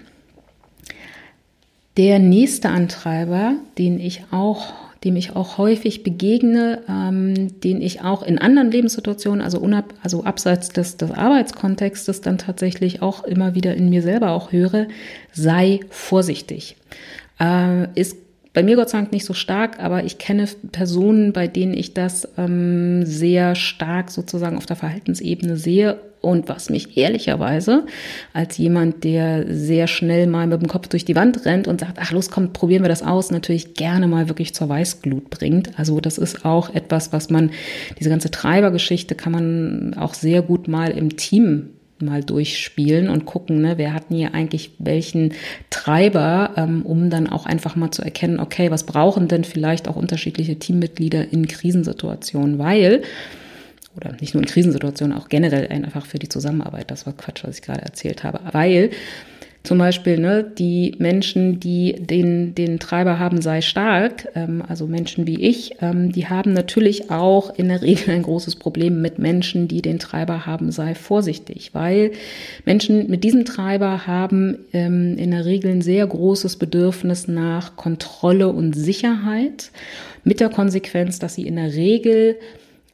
[1.97, 4.73] Der nächste Antreiber, den ich auch,
[5.05, 10.25] dem ich auch häufig begegne, ähm, den ich auch in anderen Lebenssituationen, also, unab, also
[10.25, 14.89] abseits des, des Arbeitskontextes, dann tatsächlich auch immer wieder in mir selber auch höre,
[15.33, 16.77] sei vorsichtig.
[17.39, 18.17] Äh, ist
[18.53, 21.95] bei mir Gott sei Dank nicht so stark, aber ich kenne Personen, bei denen ich
[21.95, 27.87] das ähm, sehr stark sozusagen auf der Verhaltensebene sehe und was mich ehrlicherweise
[28.33, 31.99] als jemand, der sehr schnell mal mit dem Kopf durch die Wand rennt und sagt,
[32.01, 35.79] ach los, komm, probieren wir das aus, natürlich gerne mal wirklich zur Weißglut bringt.
[35.79, 37.51] Also das ist auch etwas, was man,
[37.99, 41.71] diese ganze Treibergeschichte kann man auch sehr gut mal im Team
[42.03, 45.35] mal durchspielen und gucken, ne, wer hat hier eigentlich welchen
[45.71, 49.97] Treiber, ähm, um dann auch einfach mal zu erkennen, okay, was brauchen denn vielleicht auch
[49.97, 53.03] unterschiedliche Teammitglieder in Krisensituationen, weil
[53.97, 57.57] oder nicht nur in Krisensituationen, auch generell einfach für die Zusammenarbeit, das war Quatsch, was
[57.57, 58.91] ich gerade erzählt habe, weil
[59.63, 65.27] zum Beispiel ne, die Menschen, die den, den Treiber haben, sei stark, ähm, also Menschen
[65.27, 69.69] wie ich, ähm, die haben natürlich auch in der Regel ein großes Problem mit Menschen,
[69.69, 72.13] die den Treiber haben, sei vorsichtig, weil
[72.65, 78.49] Menschen mit diesem Treiber haben ähm, in der Regel ein sehr großes Bedürfnis nach Kontrolle
[78.49, 79.71] und Sicherheit,
[80.25, 82.37] mit der Konsequenz, dass sie in der Regel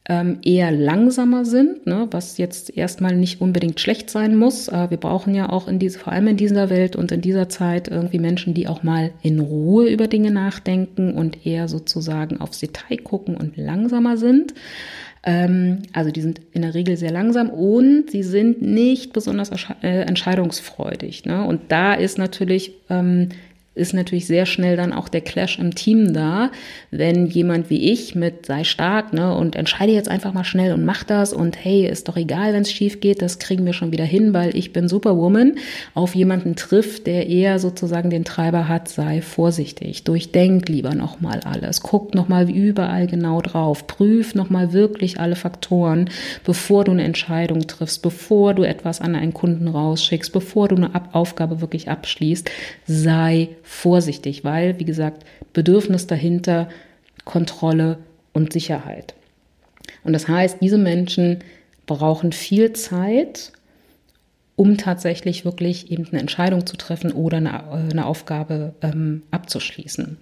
[0.09, 4.69] ähm, eher langsamer sind, ne, was jetzt erstmal nicht unbedingt schlecht sein muss.
[4.69, 7.49] Äh, wir brauchen ja auch in diese, vor allem in dieser Welt und in dieser
[7.49, 12.61] Zeit irgendwie Menschen, die auch mal in Ruhe über Dinge nachdenken und eher sozusagen aufs
[12.61, 14.55] Detail gucken und langsamer sind.
[15.25, 19.51] Ähm, also die sind in der Regel sehr langsam und sie sind nicht besonders
[19.83, 21.25] äh, entscheidungsfreudig.
[21.25, 21.45] Ne?
[21.45, 23.31] Und da ist natürlich ähm,
[23.77, 26.51] ist natürlich sehr schnell dann auch der Clash im Team da,
[26.91, 30.85] wenn jemand wie ich mit sei stark ne, und entscheide jetzt einfach mal schnell und
[30.85, 33.93] mach das und hey, ist doch egal, wenn es schief geht, das kriegen wir schon
[33.93, 35.57] wieder hin, weil ich bin Superwoman,
[35.95, 41.83] auf jemanden trifft, der eher sozusagen den Treiber hat, sei vorsichtig, durchdenk lieber nochmal alles,
[41.83, 46.09] guck nochmal überall genau drauf, prüf nochmal wirklich alle Faktoren,
[46.45, 50.91] bevor du eine Entscheidung triffst, bevor du etwas an einen Kunden rausschickst, bevor du eine
[51.13, 52.51] Aufgabe wirklich abschließt,
[52.87, 56.69] sei vorsichtig, weil, wie gesagt, Bedürfnis dahinter,
[57.25, 57.99] Kontrolle
[58.33, 59.15] und Sicherheit.
[60.05, 61.41] Und das heißt, diese Menschen
[61.87, 63.53] brauchen viel Zeit,
[64.55, 70.17] um tatsächlich wirklich eben eine Entscheidung zu treffen oder eine, äh, eine Aufgabe ähm, abzuschließen.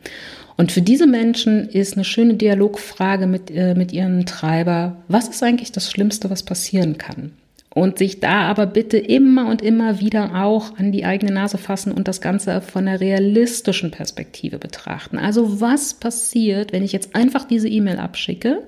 [0.57, 5.43] Und für diese Menschen ist eine schöne Dialogfrage mit, äh, mit ihrem Treiber, was ist
[5.43, 7.33] eigentlich das Schlimmste, was passieren kann?
[7.75, 11.93] Und sich da aber bitte immer und immer wieder auch an die eigene Nase fassen
[11.93, 15.19] und das Ganze von einer realistischen Perspektive betrachten.
[15.19, 18.63] Also was passiert, wenn ich jetzt einfach diese E-Mail abschicke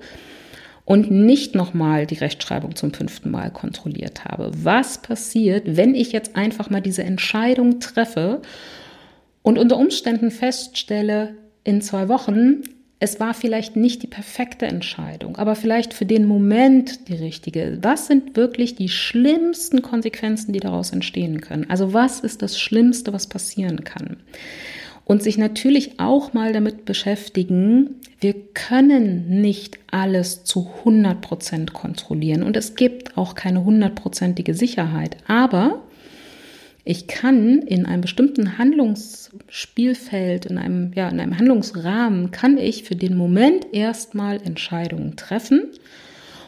[0.83, 4.51] und nicht nochmal die Rechtschreibung zum fünften Mal kontrolliert habe?
[4.61, 8.41] Was passiert, wenn ich jetzt einfach mal diese Entscheidung treffe
[9.41, 12.61] und unter Umständen feststelle, in zwei Wochen
[12.99, 17.77] es war vielleicht nicht die perfekte Entscheidung, aber vielleicht für den Moment die richtige.
[17.81, 21.69] Was sind wirklich die schlimmsten Konsequenzen, die daraus entstehen können?
[21.69, 24.17] Also was ist das Schlimmste, was passieren kann?
[25.05, 32.43] Und sich natürlich auch mal damit beschäftigen, wir können nicht alles zu 100 Prozent kontrollieren
[32.43, 35.17] und es gibt auch keine hundertprozentige Sicherheit.
[35.27, 35.83] Aber
[36.87, 42.95] ich kann in einem bestimmten Handlungsspielfeld, in einem, ja, in einem Handlungsrahmen, kann ich für
[42.95, 45.67] den Moment erstmal Entscheidungen treffen.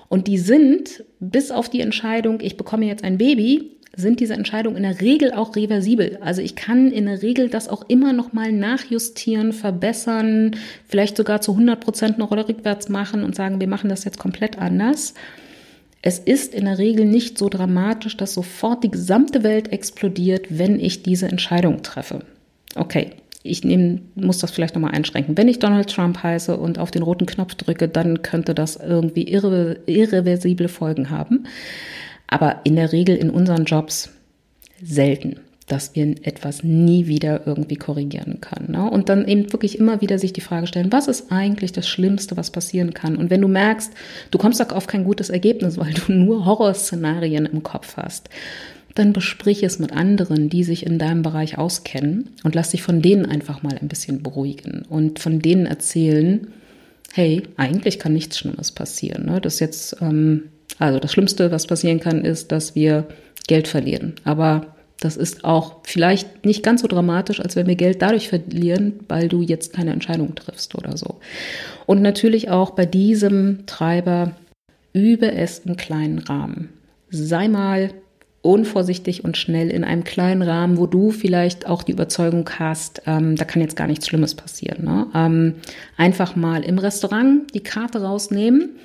[0.07, 4.77] Und die sind, bis auf die Entscheidung, ich bekomme jetzt ein Baby, sind diese Entscheidungen
[4.77, 6.17] in der Regel auch reversibel.
[6.21, 10.55] Also ich kann in der Regel das auch immer noch mal nachjustieren, verbessern,
[10.87, 14.19] vielleicht sogar zu 100 Prozent noch oder rückwärts machen und sagen, wir machen das jetzt
[14.19, 15.15] komplett anders.
[16.02, 20.80] Es ist in der Regel nicht so dramatisch, dass sofort die gesamte Welt explodiert, wenn
[20.80, 22.22] ich diese Entscheidung treffe.
[22.76, 23.12] Okay,
[23.43, 25.38] ich nehm, muss das vielleicht nochmal einschränken.
[25.38, 29.24] Wenn ich Donald Trump heiße und auf den roten Knopf drücke, dann könnte das irgendwie
[29.24, 31.45] irre, irreversible Folgen haben.
[32.28, 34.10] Aber in der Regel in unseren Jobs
[34.82, 35.39] selten.
[35.70, 38.72] Dass wir etwas nie wieder irgendwie korrigieren können.
[38.72, 38.89] Ne?
[38.89, 42.36] Und dann eben wirklich immer wieder sich die Frage stellen, was ist eigentlich das Schlimmste,
[42.36, 43.15] was passieren kann?
[43.15, 43.93] Und wenn du merkst,
[44.32, 48.30] du kommst auf kein gutes Ergebnis, weil du nur Horrorszenarien im Kopf hast,
[48.95, 53.01] dann besprich es mit anderen, die sich in deinem Bereich auskennen und lass dich von
[53.01, 56.47] denen einfach mal ein bisschen beruhigen und von denen erzählen,
[57.13, 59.28] hey, eigentlich kann nichts Schlimmes passieren.
[59.28, 59.39] Ne?
[59.39, 60.45] Das jetzt, ähm,
[60.80, 63.07] also das Schlimmste, was passieren kann, ist, dass wir
[63.47, 64.15] Geld verlieren.
[64.24, 69.00] Aber das ist auch vielleicht nicht ganz so dramatisch, als wenn wir Geld dadurch verlieren,
[69.08, 71.20] weil du jetzt keine Entscheidung triffst oder so.
[71.86, 74.34] Und natürlich auch bei diesem Treiber
[74.93, 76.70] übe es im kleinen Rahmen.
[77.10, 77.91] Sei mal
[78.41, 83.36] unvorsichtig und schnell in einem kleinen Rahmen, wo du vielleicht auch die Überzeugung hast, ähm,
[83.36, 84.86] da kann jetzt gar nichts Schlimmes passieren.
[84.86, 85.08] Ne?
[85.14, 85.56] Ähm,
[85.97, 88.78] einfach mal im Restaurant die Karte rausnehmen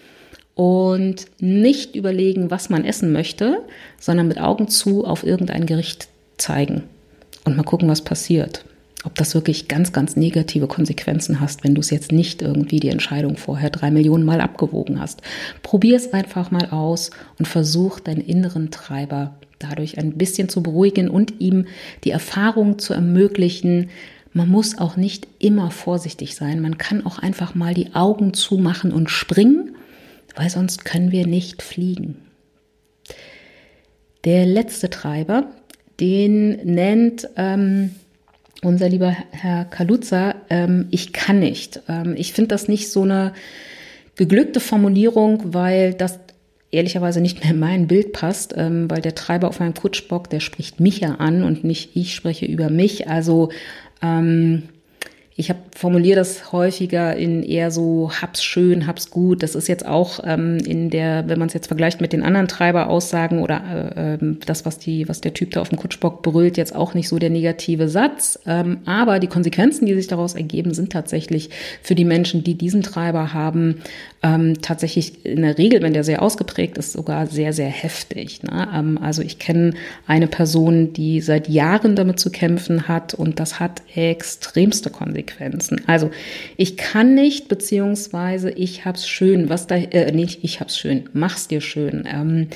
[0.54, 3.62] und nicht überlegen, was man essen möchte,
[3.98, 6.84] sondern mit Augen zu auf irgendein Gericht zeigen
[7.44, 8.64] und mal gucken, was passiert.
[9.04, 12.88] Ob das wirklich ganz, ganz negative Konsequenzen hast, wenn du es jetzt nicht irgendwie die
[12.88, 15.20] Entscheidung vorher drei Millionen Mal abgewogen hast.
[15.62, 21.10] Probier es einfach mal aus und versuch deinen inneren Treiber dadurch ein bisschen zu beruhigen
[21.10, 21.66] und ihm
[22.04, 23.90] die Erfahrung zu ermöglichen,
[24.32, 26.60] man muss auch nicht immer vorsichtig sein.
[26.60, 29.76] Man kann auch einfach mal die Augen zumachen und springen
[30.34, 32.16] weil sonst können wir nicht fliegen.
[34.24, 35.50] Der letzte Treiber,
[36.00, 37.94] den nennt ähm,
[38.62, 41.82] unser lieber Herr Kaluza, ähm, ich kann nicht.
[41.88, 43.34] Ähm, ich finde das nicht so eine
[44.16, 46.18] geglückte Formulierung, weil das
[46.70, 50.40] ehrlicherweise nicht mehr in mein Bild passt, ähm, weil der Treiber auf meinem Kutschbock, der
[50.40, 53.08] spricht mich ja an und nicht ich spreche über mich.
[53.08, 53.50] Also
[54.02, 54.64] ähm,
[55.36, 59.42] ich habe formuliere das häufiger in eher so hab's schön, hab's gut.
[59.42, 62.46] Das ist jetzt auch ähm, in der, wenn man es jetzt vergleicht mit den anderen
[62.46, 66.56] Treiberaussagen oder äh, ähm, das, was die, was der Typ da auf dem Kutschbock brüllt,
[66.56, 68.38] jetzt auch nicht so der negative Satz.
[68.46, 71.50] Ähm, aber die Konsequenzen, die sich daraus ergeben, sind tatsächlich
[71.82, 73.82] für die Menschen, die diesen Treiber haben,
[74.22, 78.44] ähm, tatsächlich in der Regel, wenn der sehr ausgeprägt ist, sogar sehr, sehr heftig.
[78.44, 78.68] Ne?
[78.72, 79.72] Ähm, also ich kenne
[80.06, 85.23] eine Person, die seit Jahren damit zu kämpfen hat und das hat extremste Konsequenzen.
[85.86, 86.10] Also
[86.56, 91.48] ich kann nicht, beziehungsweise ich hab's schön, was da, äh, nicht ich hab's schön, mach's
[91.48, 92.48] dir schön ähm,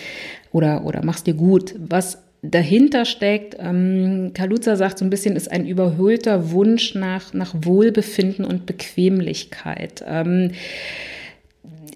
[0.53, 1.75] oder, oder mach's dir gut.
[1.79, 7.55] Was dahinter steckt, ähm, Kaluza sagt so ein bisschen, ist ein überhöhter Wunsch nach, nach
[7.55, 10.05] Wohlbefinden und Bequemlichkeit.
[10.07, 10.53] Ähm,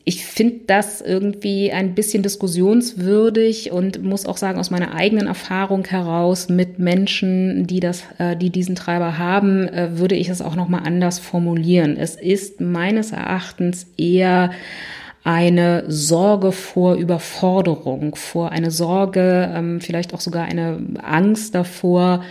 [0.04, 5.84] ich finde das irgendwie ein bisschen diskussionswürdig und muss auch sagen, aus meiner eigenen Erfahrung
[5.84, 10.56] heraus mit Menschen, die das, äh, die diesen Treiber haben, äh, würde ich es auch
[10.56, 11.96] nochmal anders formulieren.
[11.96, 14.50] Es ist meines Erachtens eher
[15.22, 22.24] eine Sorge vor Überforderung, vor eine Sorge, ähm, vielleicht auch sogar eine Angst davor,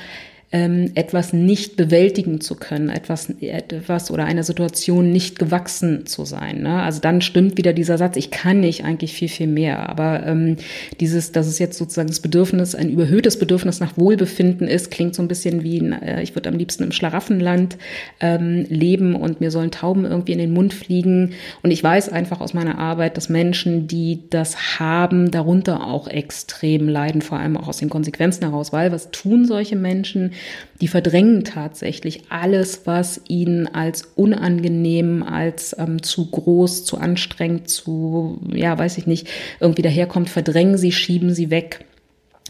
[0.53, 6.63] ähm, etwas nicht bewältigen zu können, etwas, etwas oder einer Situation nicht gewachsen zu sein.
[6.63, 6.81] Ne?
[6.81, 9.89] Also dann stimmt wieder dieser Satz, ich kann nicht eigentlich viel, viel mehr.
[9.89, 10.57] Aber ähm,
[10.99, 15.21] dieses, dass es jetzt sozusagen das Bedürfnis, ein überhöhtes Bedürfnis nach Wohlbefinden ist, klingt so
[15.21, 17.77] ein bisschen wie, äh, ich würde am liebsten im Schlaraffenland
[18.19, 21.31] ähm, leben und mir sollen Tauben irgendwie in den Mund fliegen.
[21.63, 26.89] Und ich weiß einfach aus meiner Arbeit, dass Menschen, die das haben, darunter auch extrem
[26.89, 30.33] leiden, vor allem auch aus den Konsequenzen heraus, weil was tun solche Menschen?
[30.81, 38.39] Die verdrängen tatsächlich alles, was ihnen als unangenehm, als ähm, zu groß, zu anstrengend, zu,
[38.53, 39.27] ja, weiß ich nicht,
[39.59, 41.85] irgendwie daherkommt, verdrängen sie, schieben sie weg.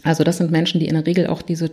[0.04, 1.70] Also das sind Menschen, die in der Regel auch diese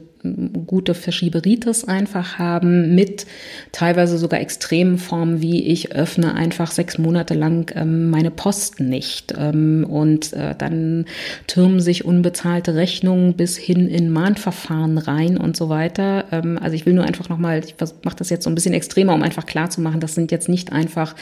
[0.67, 3.25] gute Verschieberitis einfach haben, mit
[3.71, 9.33] teilweise sogar extremen Formen, wie ich öffne einfach sechs Monate lang ähm, meine Post nicht.
[9.37, 11.05] Ähm, und äh, dann
[11.47, 16.25] türmen sich unbezahlte Rechnungen bis hin in Mahnverfahren rein und so weiter.
[16.31, 19.13] Ähm, also ich will nur einfach nochmal, ich mache das jetzt so ein bisschen extremer,
[19.13, 21.15] um einfach klar zu machen, das sind jetzt nicht einfach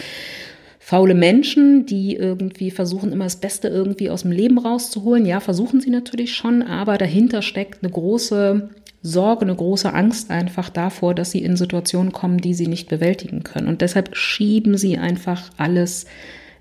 [0.88, 5.26] faule Menschen, die irgendwie versuchen, immer das Beste irgendwie aus dem Leben rauszuholen.
[5.26, 8.70] Ja, versuchen sie natürlich schon, aber dahinter steckt eine große
[9.02, 13.44] Sorge, eine große Angst einfach davor, dass sie in Situationen kommen, die sie nicht bewältigen
[13.44, 13.68] können.
[13.68, 16.06] Und deshalb schieben sie einfach alles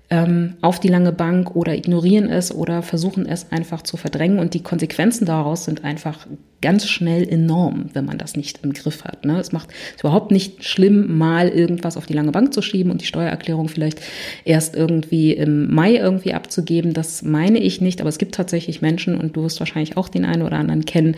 [0.09, 4.39] ähm, auf die lange Bank oder ignorieren es oder versuchen es einfach zu verdrängen.
[4.39, 6.27] Und die Konsequenzen daraus sind einfach
[6.61, 9.25] ganz schnell enorm, wenn man das nicht im Griff hat.
[9.25, 9.39] Ne?
[9.39, 13.01] Es macht es überhaupt nicht schlimm, mal irgendwas auf die lange Bank zu schieben und
[13.01, 13.99] die Steuererklärung vielleicht
[14.45, 16.93] erst irgendwie im Mai irgendwie abzugeben.
[16.93, 20.25] Das meine ich nicht, aber es gibt tatsächlich Menschen und du wirst wahrscheinlich auch den
[20.25, 21.15] einen oder anderen kennen,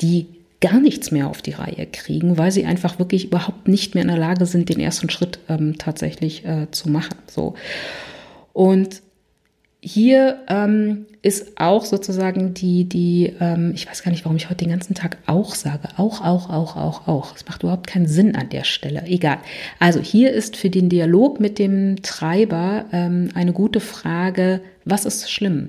[0.00, 0.26] die
[0.60, 4.08] gar nichts mehr auf die Reihe kriegen, weil sie einfach wirklich überhaupt nicht mehr in
[4.08, 7.16] der Lage sind, den ersten Schritt ähm, tatsächlich äh, zu machen.
[7.26, 7.54] So.
[8.54, 9.02] Und
[9.86, 14.64] hier ähm, ist auch sozusagen die, die, ähm, ich weiß gar nicht, warum ich heute
[14.64, 15.88] den ganzen Tag auch sage.
[15.98, 17.36] Auch, auch, auch, auch, auch.
[17.36, 19.02] Es macht überhaupt keinen Sinn an der Stelle.
[19.06, 19.38] Egal.
[19.78, 25.30] Also hier ist für den Dialog mit dem Treiber ähm, eine gute Frage, was ist
[25.30, 25.68] schlimm?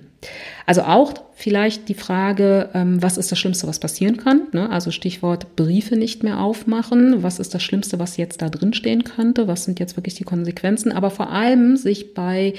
[0.65, 4.43] Also auch vielleicht die Frage, ähm, was ist das Schlimmste, was passieren kann?
[4.53, 4.69] Ne?
[4.69, 7.21] Also Stichwort Briefe nicht mehr aufmachen.
[7.21, 9.49] Was ist das Schlimmste, was jetzt da drin stehen könnte?
[9.49, 10.93] Was sind jetzt wirklich die Konsequenzen?
[10.93, 12.53] Aber vor allem sich bei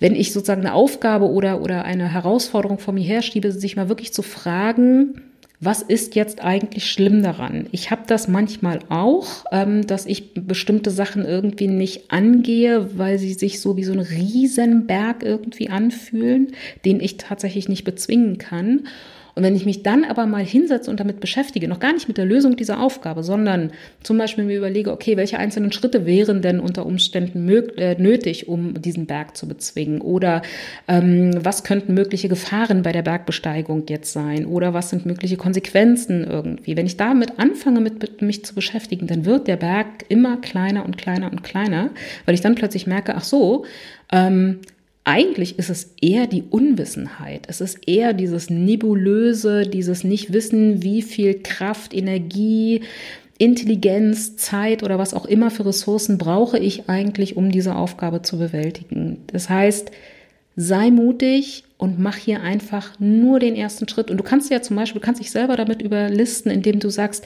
[0.00, 4.12] wenn ich sozusagen eine Aufgabe oder, oder eine Herausforderung vor mir herschiebe, sich mal wirklich
[4.12, 5.22] zu fragen,
[5.60, 7.68] was ist jetzt eigentlich schlimm daran?
[7.72, 13.32] Ich habe das manchmal auch, ähm, dass ich bestimmte Sachen irgendwie nicht angehe, weil sie
[13.32, 16.48] sich so wie so ein Riesenberg irgendwie anfühlen,
[16.84, 18.88] den ich tatsächlich nicht bezwingen kann.
[19.34, 22.18] Und wenn ich mich dann aber mal hinsetze und damit beschäftige, noch gar nicht mit
[22.18, 23.72] der Lösung dieser Aufgabe, sondern
[24.02, 28.80] zum Beispiel mir überlege, okay, welche einzelnen Schritte wären denn unter Umständen äh, nötig, um
[28.80, 30.00] diesen Berg zu bezwingen?
[30.00, 30.42] Oder
[30.86, 34.46] ähm, was könnten mögliche Gefahren bei der Bergbesteigung jetzt sein?
[34.46, 36.76] Oder was sind mögliche Konsequenzen irgendwie?
[36.76, 40.96] Wenn ich damit anfange, mit, mich zu beschäftigen, dann wird der Berg immer kleiner und
[40.96, 41.90] kleiner und kleiner,
[42.24, 43.64] weil ich dann plötzlich merke, ach so,
[44.12, 44.60] ähm,
[45.04, 47.44] eigentlich ist es eher die Unwissenheit.
[47.48, 52.80] Es ist eher dieses Nebulöse, dieses Nichtwissen, wie viel Kraft, Energie,
[53.36, 58.38] Intelligenz, Zeit oder was auch immer für Ressourcen brauche ich eigentlich, um diese Aufgabe zu
[58.38, 59.18] bewältigen.
[59.26, 59.90] Das heißt,
[60.56, 64.10] sei mutig und mach hier einfach nur den ersten Schritt.
[64.10, 67.24] Und du kannst ja zum Beispiel, du kannst dich selber damit überlisten, indem du sagst,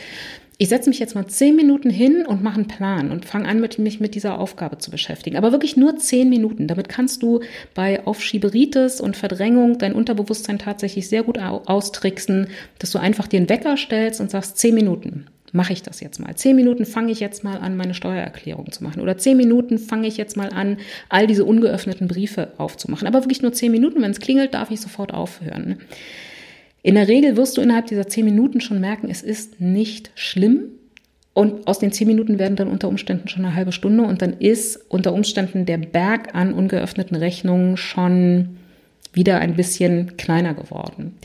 [0.60, 3.60] ich setze mich jetzt mal zehn Minuten hin und mache einen Plan und fange an,
[3.60, 5.36] mit, mich mit dieser Aufgabe zu beschäftigen.
[5.36, 6.66] Aber wirklich nur zehn Minuten.
[6.66, 7.40] Damit kannst du
[7.74, 12.48] bei Aufschieberitis und Verdrängung dein Unterbewusstsein tatsächlich sehr gut austricksen,
[12.80, 16.18] dass du einfach dir einen Wecker stellst und sagst, zehn Minuten mache ich das jetzt
[16.18, 16.34] mal.
[16.34, 19.00] Zehn Minuten fange ich jetzt mal an, meine Steuererklärung zu machen.
[19.00, 20.78] Oder zehn Minuten fange ich jetzt mal an,
[21.08, 23.06] all diese ungeöffneten Briefe aufzumachen.
[23.06, 24.02] Aber wirklich nur zehn Minuten.
[24.02, 25.78] Wenn es klingelt, darf ich sofort aufhören.
[26.88, 30.70] In der Regel wirst du innerhalb dieser zehn Minuten schon merken, es ist nicht schlimm.
[31.34, 34.32] Und aus den zehn Minuten werden dann unter Umständen schon eine halbe Stunde und dann
[34.32, 38.56] ist unter Umständen der Berg an ungeöffneten Rechnungen schon
[39.12, 41.16] wieder ein bisschen kleiner geworden.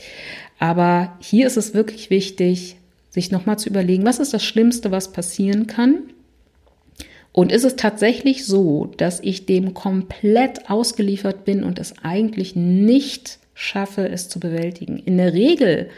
[0.58, 2.76] Aber hier ist es wirklich wichtig,
[3.08, 6.00] sich nochmal zu überlegen, was ist das Schlimmste, was passieren kann?
[7.32, 13.38] Und ist es tatsächlich so, dass ich dem komplett ausgeliefert bin und es eigentlich nicht
[13.54, 14.98] schaffe, es zu bewältigen.
[14.98, 15.88] In der Regel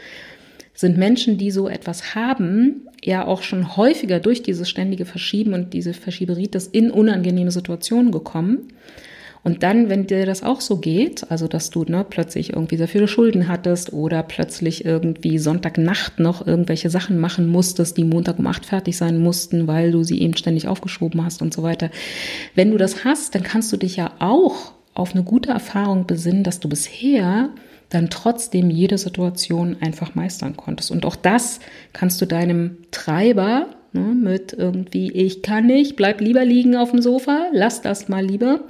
[0.73, 5.73] sind Menschen, die so etwas haben, ja auch schon häufiger durch dieses ständige Verschieben und
[5.73, 8.67] diese Verschieberitis in unangenehme Situationen gekommen.
[9.43, 12.87] Und dann, wenn dir das auch so geht, also dass du ne, plötzlich irgendwie sehr
[12.87, 18.47] viele Schulden hattest oder plötzlich irgendwie Sonntagnacht noch irgendwelche Sachen machen musstest, die Montag um
[18.47, 21.89] acht fertig sein mussten, weil du sie eben ständig aufgeschoben hast und so weiter.
[22.55, 26.43] Wenn du das hast, dann kannst du dich ja auch auf eine gute Erfahrung besinnen,
[26.43, 27.49] dass du bisher
[27.89, 30.91] dann trotzdem jede Situation einfach meistern konntest.
[30.91, 31.59] Und auch das
[31.93, 37.01] kannst du deinem Treiber ne, mit irgendwie, ich kann nicht, bleib lieber liegen auf dem
[37.01, 38.61] Sofa, lass das mal lieber,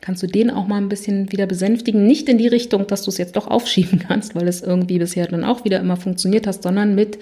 [0.00, 2.06] kannst du den auch mal ein bisschen wieder besänftigen.
[2.06, 5.26] Nicht in die Richtung, dass du es jetzt doch aufschieben kannst, weil es irgendwie bisher
[5.26, 7.18] dann auch wieder immer funktioniert hast, sondern mit,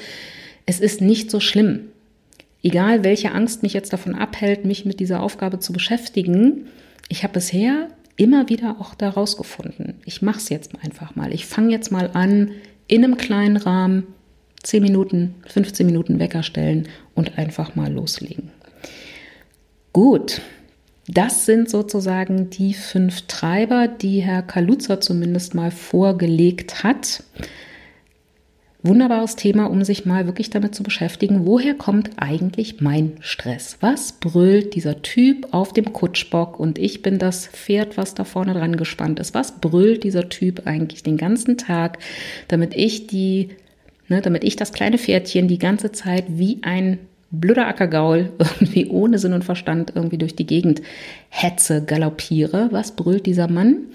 [0.67, 1.87] es ist nicht so schlimm.
[2.63, 6.67] Egal, welche Angst mich jetzt davon abhält, mich mit dieser Aufgabe zu beschäftigen,
[7.09, 7.89] ich habe bisher
[8.21, 9.95] immer wieder auch da rausgefunden.
[10.05, 11.33] Ich mache es jetzt einfach mal.
[11.33, 12.51] Ich fange jetzt mal an,
[12.87, 14.09] in einem kleinen Rahmen
[14.63, 18.51] 10 Minuten, 15 Minuten Wecker stellen und einfach mal loslegen.
[19.95, 20.43] Gut,
[21.09, 27.25] das sind sozusagen die fünf Treiber, die Herr Kaluza zumindest mal vorgelegt hat
[28.83, 33.77] wunderbares Thema, um sich mal wirklich damit zu beschäftigen, woher kommt eigentlich mein Stress?
[33.81, 38.55] Was brüllt dieser Typ auf dem Kutschbock und ich bin das Pferd, was da vorne
[38.55, 39.35] dran gespannt ist?
[39.35, 41.99] Was brüllt dieser Typ eigentlich den ganzen Tag,
[42.49, 43.51] damit ich die,
[44.09, 46.99] ne, damit ich das kleine Pferdchen die ganze Zeit wie ein
[47.31, 50.81] blöder Ackergaul irgendwie ohne Sinn und Verstand irgendwie durch die Gegend
[51.29, 52.69] hetze, galoppiere?
[52.71, 53.87] Was brüllt dieser Mann?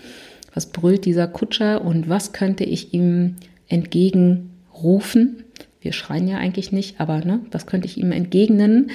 [0.53, 3.35] Was brüllt dieser Kutscher und was könnte ich ihm
[3.67, 4.51] entgegen
[4.83, 5.43] rufen.
[5.81, 8.91] Wir schreien ja eigentlich nicht, aber ne, was könnte ich ihm entgegnen?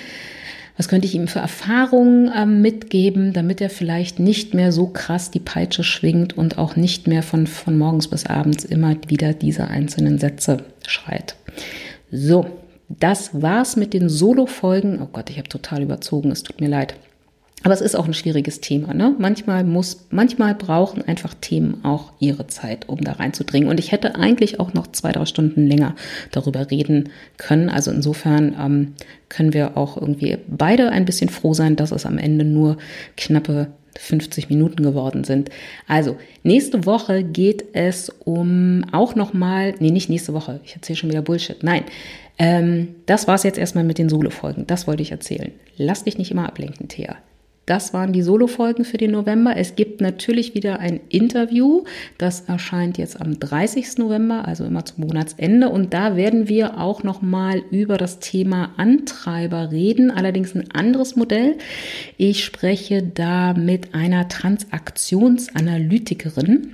[0.77, 5.31] Was könnte ich ihm für Erfahrungen äh, mitgeben, damit er vielleicht nicht mehr so krass
[5.31, 9.69] die Peitsche schwingt und auch nicht mehr von, von morgens bis abends immer wieder diese
[9.69, 11.37] einzelnen Sätze schreit.
[12.11, 12.47] So,
[12.89, 15.01] das war's mit den Solo-Folgen.
[15.03, 16.95] Oh Gott, ich habe total überzogen, es tut mir leid.
[17.63, 18.95] Aber es ist auch ein schwieriges Thema.
[18.95, 19.15] Ne?
[19.19, 23.69] Manchmal muss, manchmal brauchen einfach Themen auch ihre Zeit, um da reinzudringen.
[23.69, 25.95] Und ich hätte eigentlich auch noch zwei, drei Stunden länger
[26.31, 27.69] darüber reden können.
[27.69, 28.95] Also insofern ähm,
[29.29, 32.79] können wir auch irgendwie beide ein bisschen froh sein, dass es am Ende nur
[33.17, 35.51] knappe 50 Minuten geworden sind.
[35.87, 41.11] Also, nächste Woche geht es um auch nochmal, nee, nicht nächste Woche, ich erzähle schon
[41.11, 41.63] wieder Bullshit.
[41.63, 41.83] Nein,
[42.39, 44.67] ähm, das war's jetzt erstmal mit den Solo-Folgen.
[44.67, 45.53] Das wollte ich erzählen.
[45.77, 47.17] Lass dich nicht immer ablenken, Thea.
[47.71, 49.57] Das waren die Solo-Folgen für den November.
[49.57, 51.85] Es gibt natürlich wieder ein Interview.
[52.19, 53.99] Das erscheint jetzt am 30.
[53.99, 55.69] November, also immer zum Monatsende.
[55.69, 60.11] Und da werden wir auch nochmal über das Thema Antreiber reden.
[60.11, 61.59] Allerdings ein anderes Modell.
[62.17, 66.73] Ich spreche da mit einer Transaktionsanalytikerin.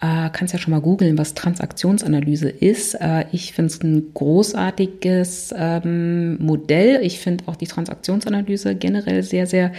[0.00, 2.94] Äh, kannst ja schon mal googeln, was Transaktionsanalyse ist.
[2.94, 7.00] Äh, ich finde es ein großartiges ähm, Modell.
[7.02, 9.72] Ich finde auch die Transaktionsanalyse generell sehr, sehr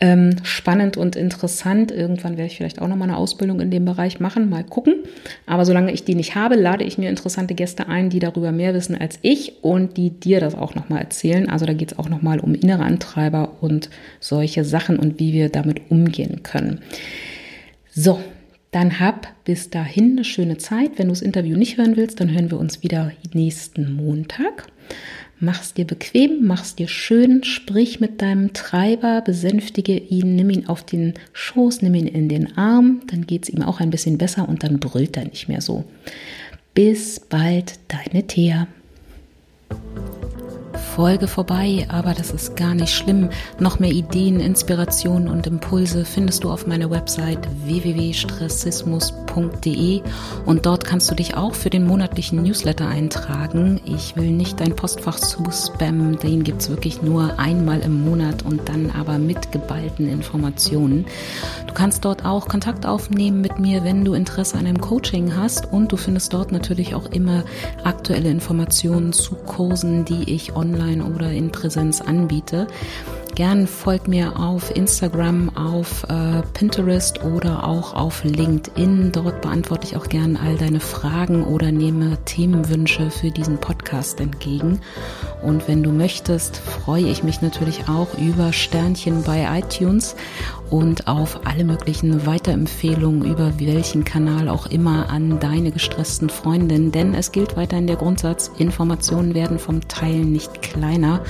[0.00, 1.92] ähm, spannend und interessant.
[1.92, 4.50] Irgendwann werde ich vielleicht auch noch mal eine Ausbildung in dem Bereich machen.
[4.50, 4.96] Mal gucken.
[5.46, 8.74] Aber solange ich die nicht habe, lade ich mir interessante Gäste ein, die darüber mehr
[8.74, 11.48] wissen als ich und die dir das auch noch mal erzählen.
[11.48, 15.32] Also da geht es auch noch mal um innere Antreiber und solche Sachen und wie
[15.32, 16.80] wir damit umgehen können.
[17.94, 18.18] So,
[18.72, 20.92] dann hab bis dahin eine schöne Zeit.
[20.96, 24.66] Wenn du das Interview nicht hören willst, dann hören wir uns wieder nächsten Montag.
[25.38, 30.84] Mach's dir bequem, mach's dir schön, sprich mit deinem Treiber, besänftige ihn, nimm ihn auf
[30.84, 34.62] den Schoß, nimm ihn in den Arm, dann geht's ihm auch ein bisschen besser und
[34.62, 35.84] dann brüllt er nicht mehr so.
[36.74, 38.68] Bis bald, deine Thea.
[40.94, 43.30] Folge vorbei, aber das ist gar nicht schlimm.
[43.58, 47.48] Noch mehr Ideen, Inspirationen und Impulse findest du auf meiner Website
[49.34, 50.02] www.stressismus.de
[50.46, 53.80] und dort kannst du dich auch für den monatlichen Newsletter eintragen.
[53.84, 58.44] Ich will nicht dein Postfach zu spammen, den gibt es wirklich nur einmal im Monat
[58.44, 61.06] und dann aber mit geballten Informationen.
[61.66, 65.72] Du kannst dort auch Kontakt aufnehmen mit mir, wenn du Interesse an einem Coaching hast
[65.72, 67.44] und du findest dort natürlich auch immer
[67.84, 72.66] aktuelle Informationen zu Kursen, die ich online oder in Präsenz anbiete.
[73.34, 79.10] Gern folgt mir auf Instagram, auf äh, Pinterest oder auch auf LinkedIn.
[79.10, 84.80] Dort beantworte ich auch gern all deine Fragen oder nehme Themenwünsche für diesen Podcast entgegen.
[85.42, 90.14] Und wenn du möchtest, freue ich mich natürlich auch über Sternchen bei iTunes
[90.72, 96.90] und auf alle möglichen Weiterempfehlungen über welchen Kanal auch immer an deine gestressten Freundinnen.
[96.90, 101.20] Denn es gilt weiterhin der Grundsatz, Informationen werden vom Teilen nicht kleiner.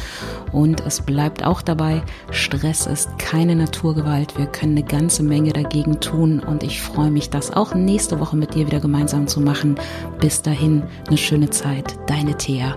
[0.52, 4.38] Und es bleibt auch dabei, Stress ist keine Naturgewalt.
[4.38, 6.38] Wir können eine ganze Menge dagegen tun.
[6.38, 9.74] Und ich freue mich, das auch nächste Woche mit dir wieder gemeinsam zu machen.
[10.20, 11.98] Bis dahin, eine schöne Zeit.
[12.06, 12.76] Deine Thea.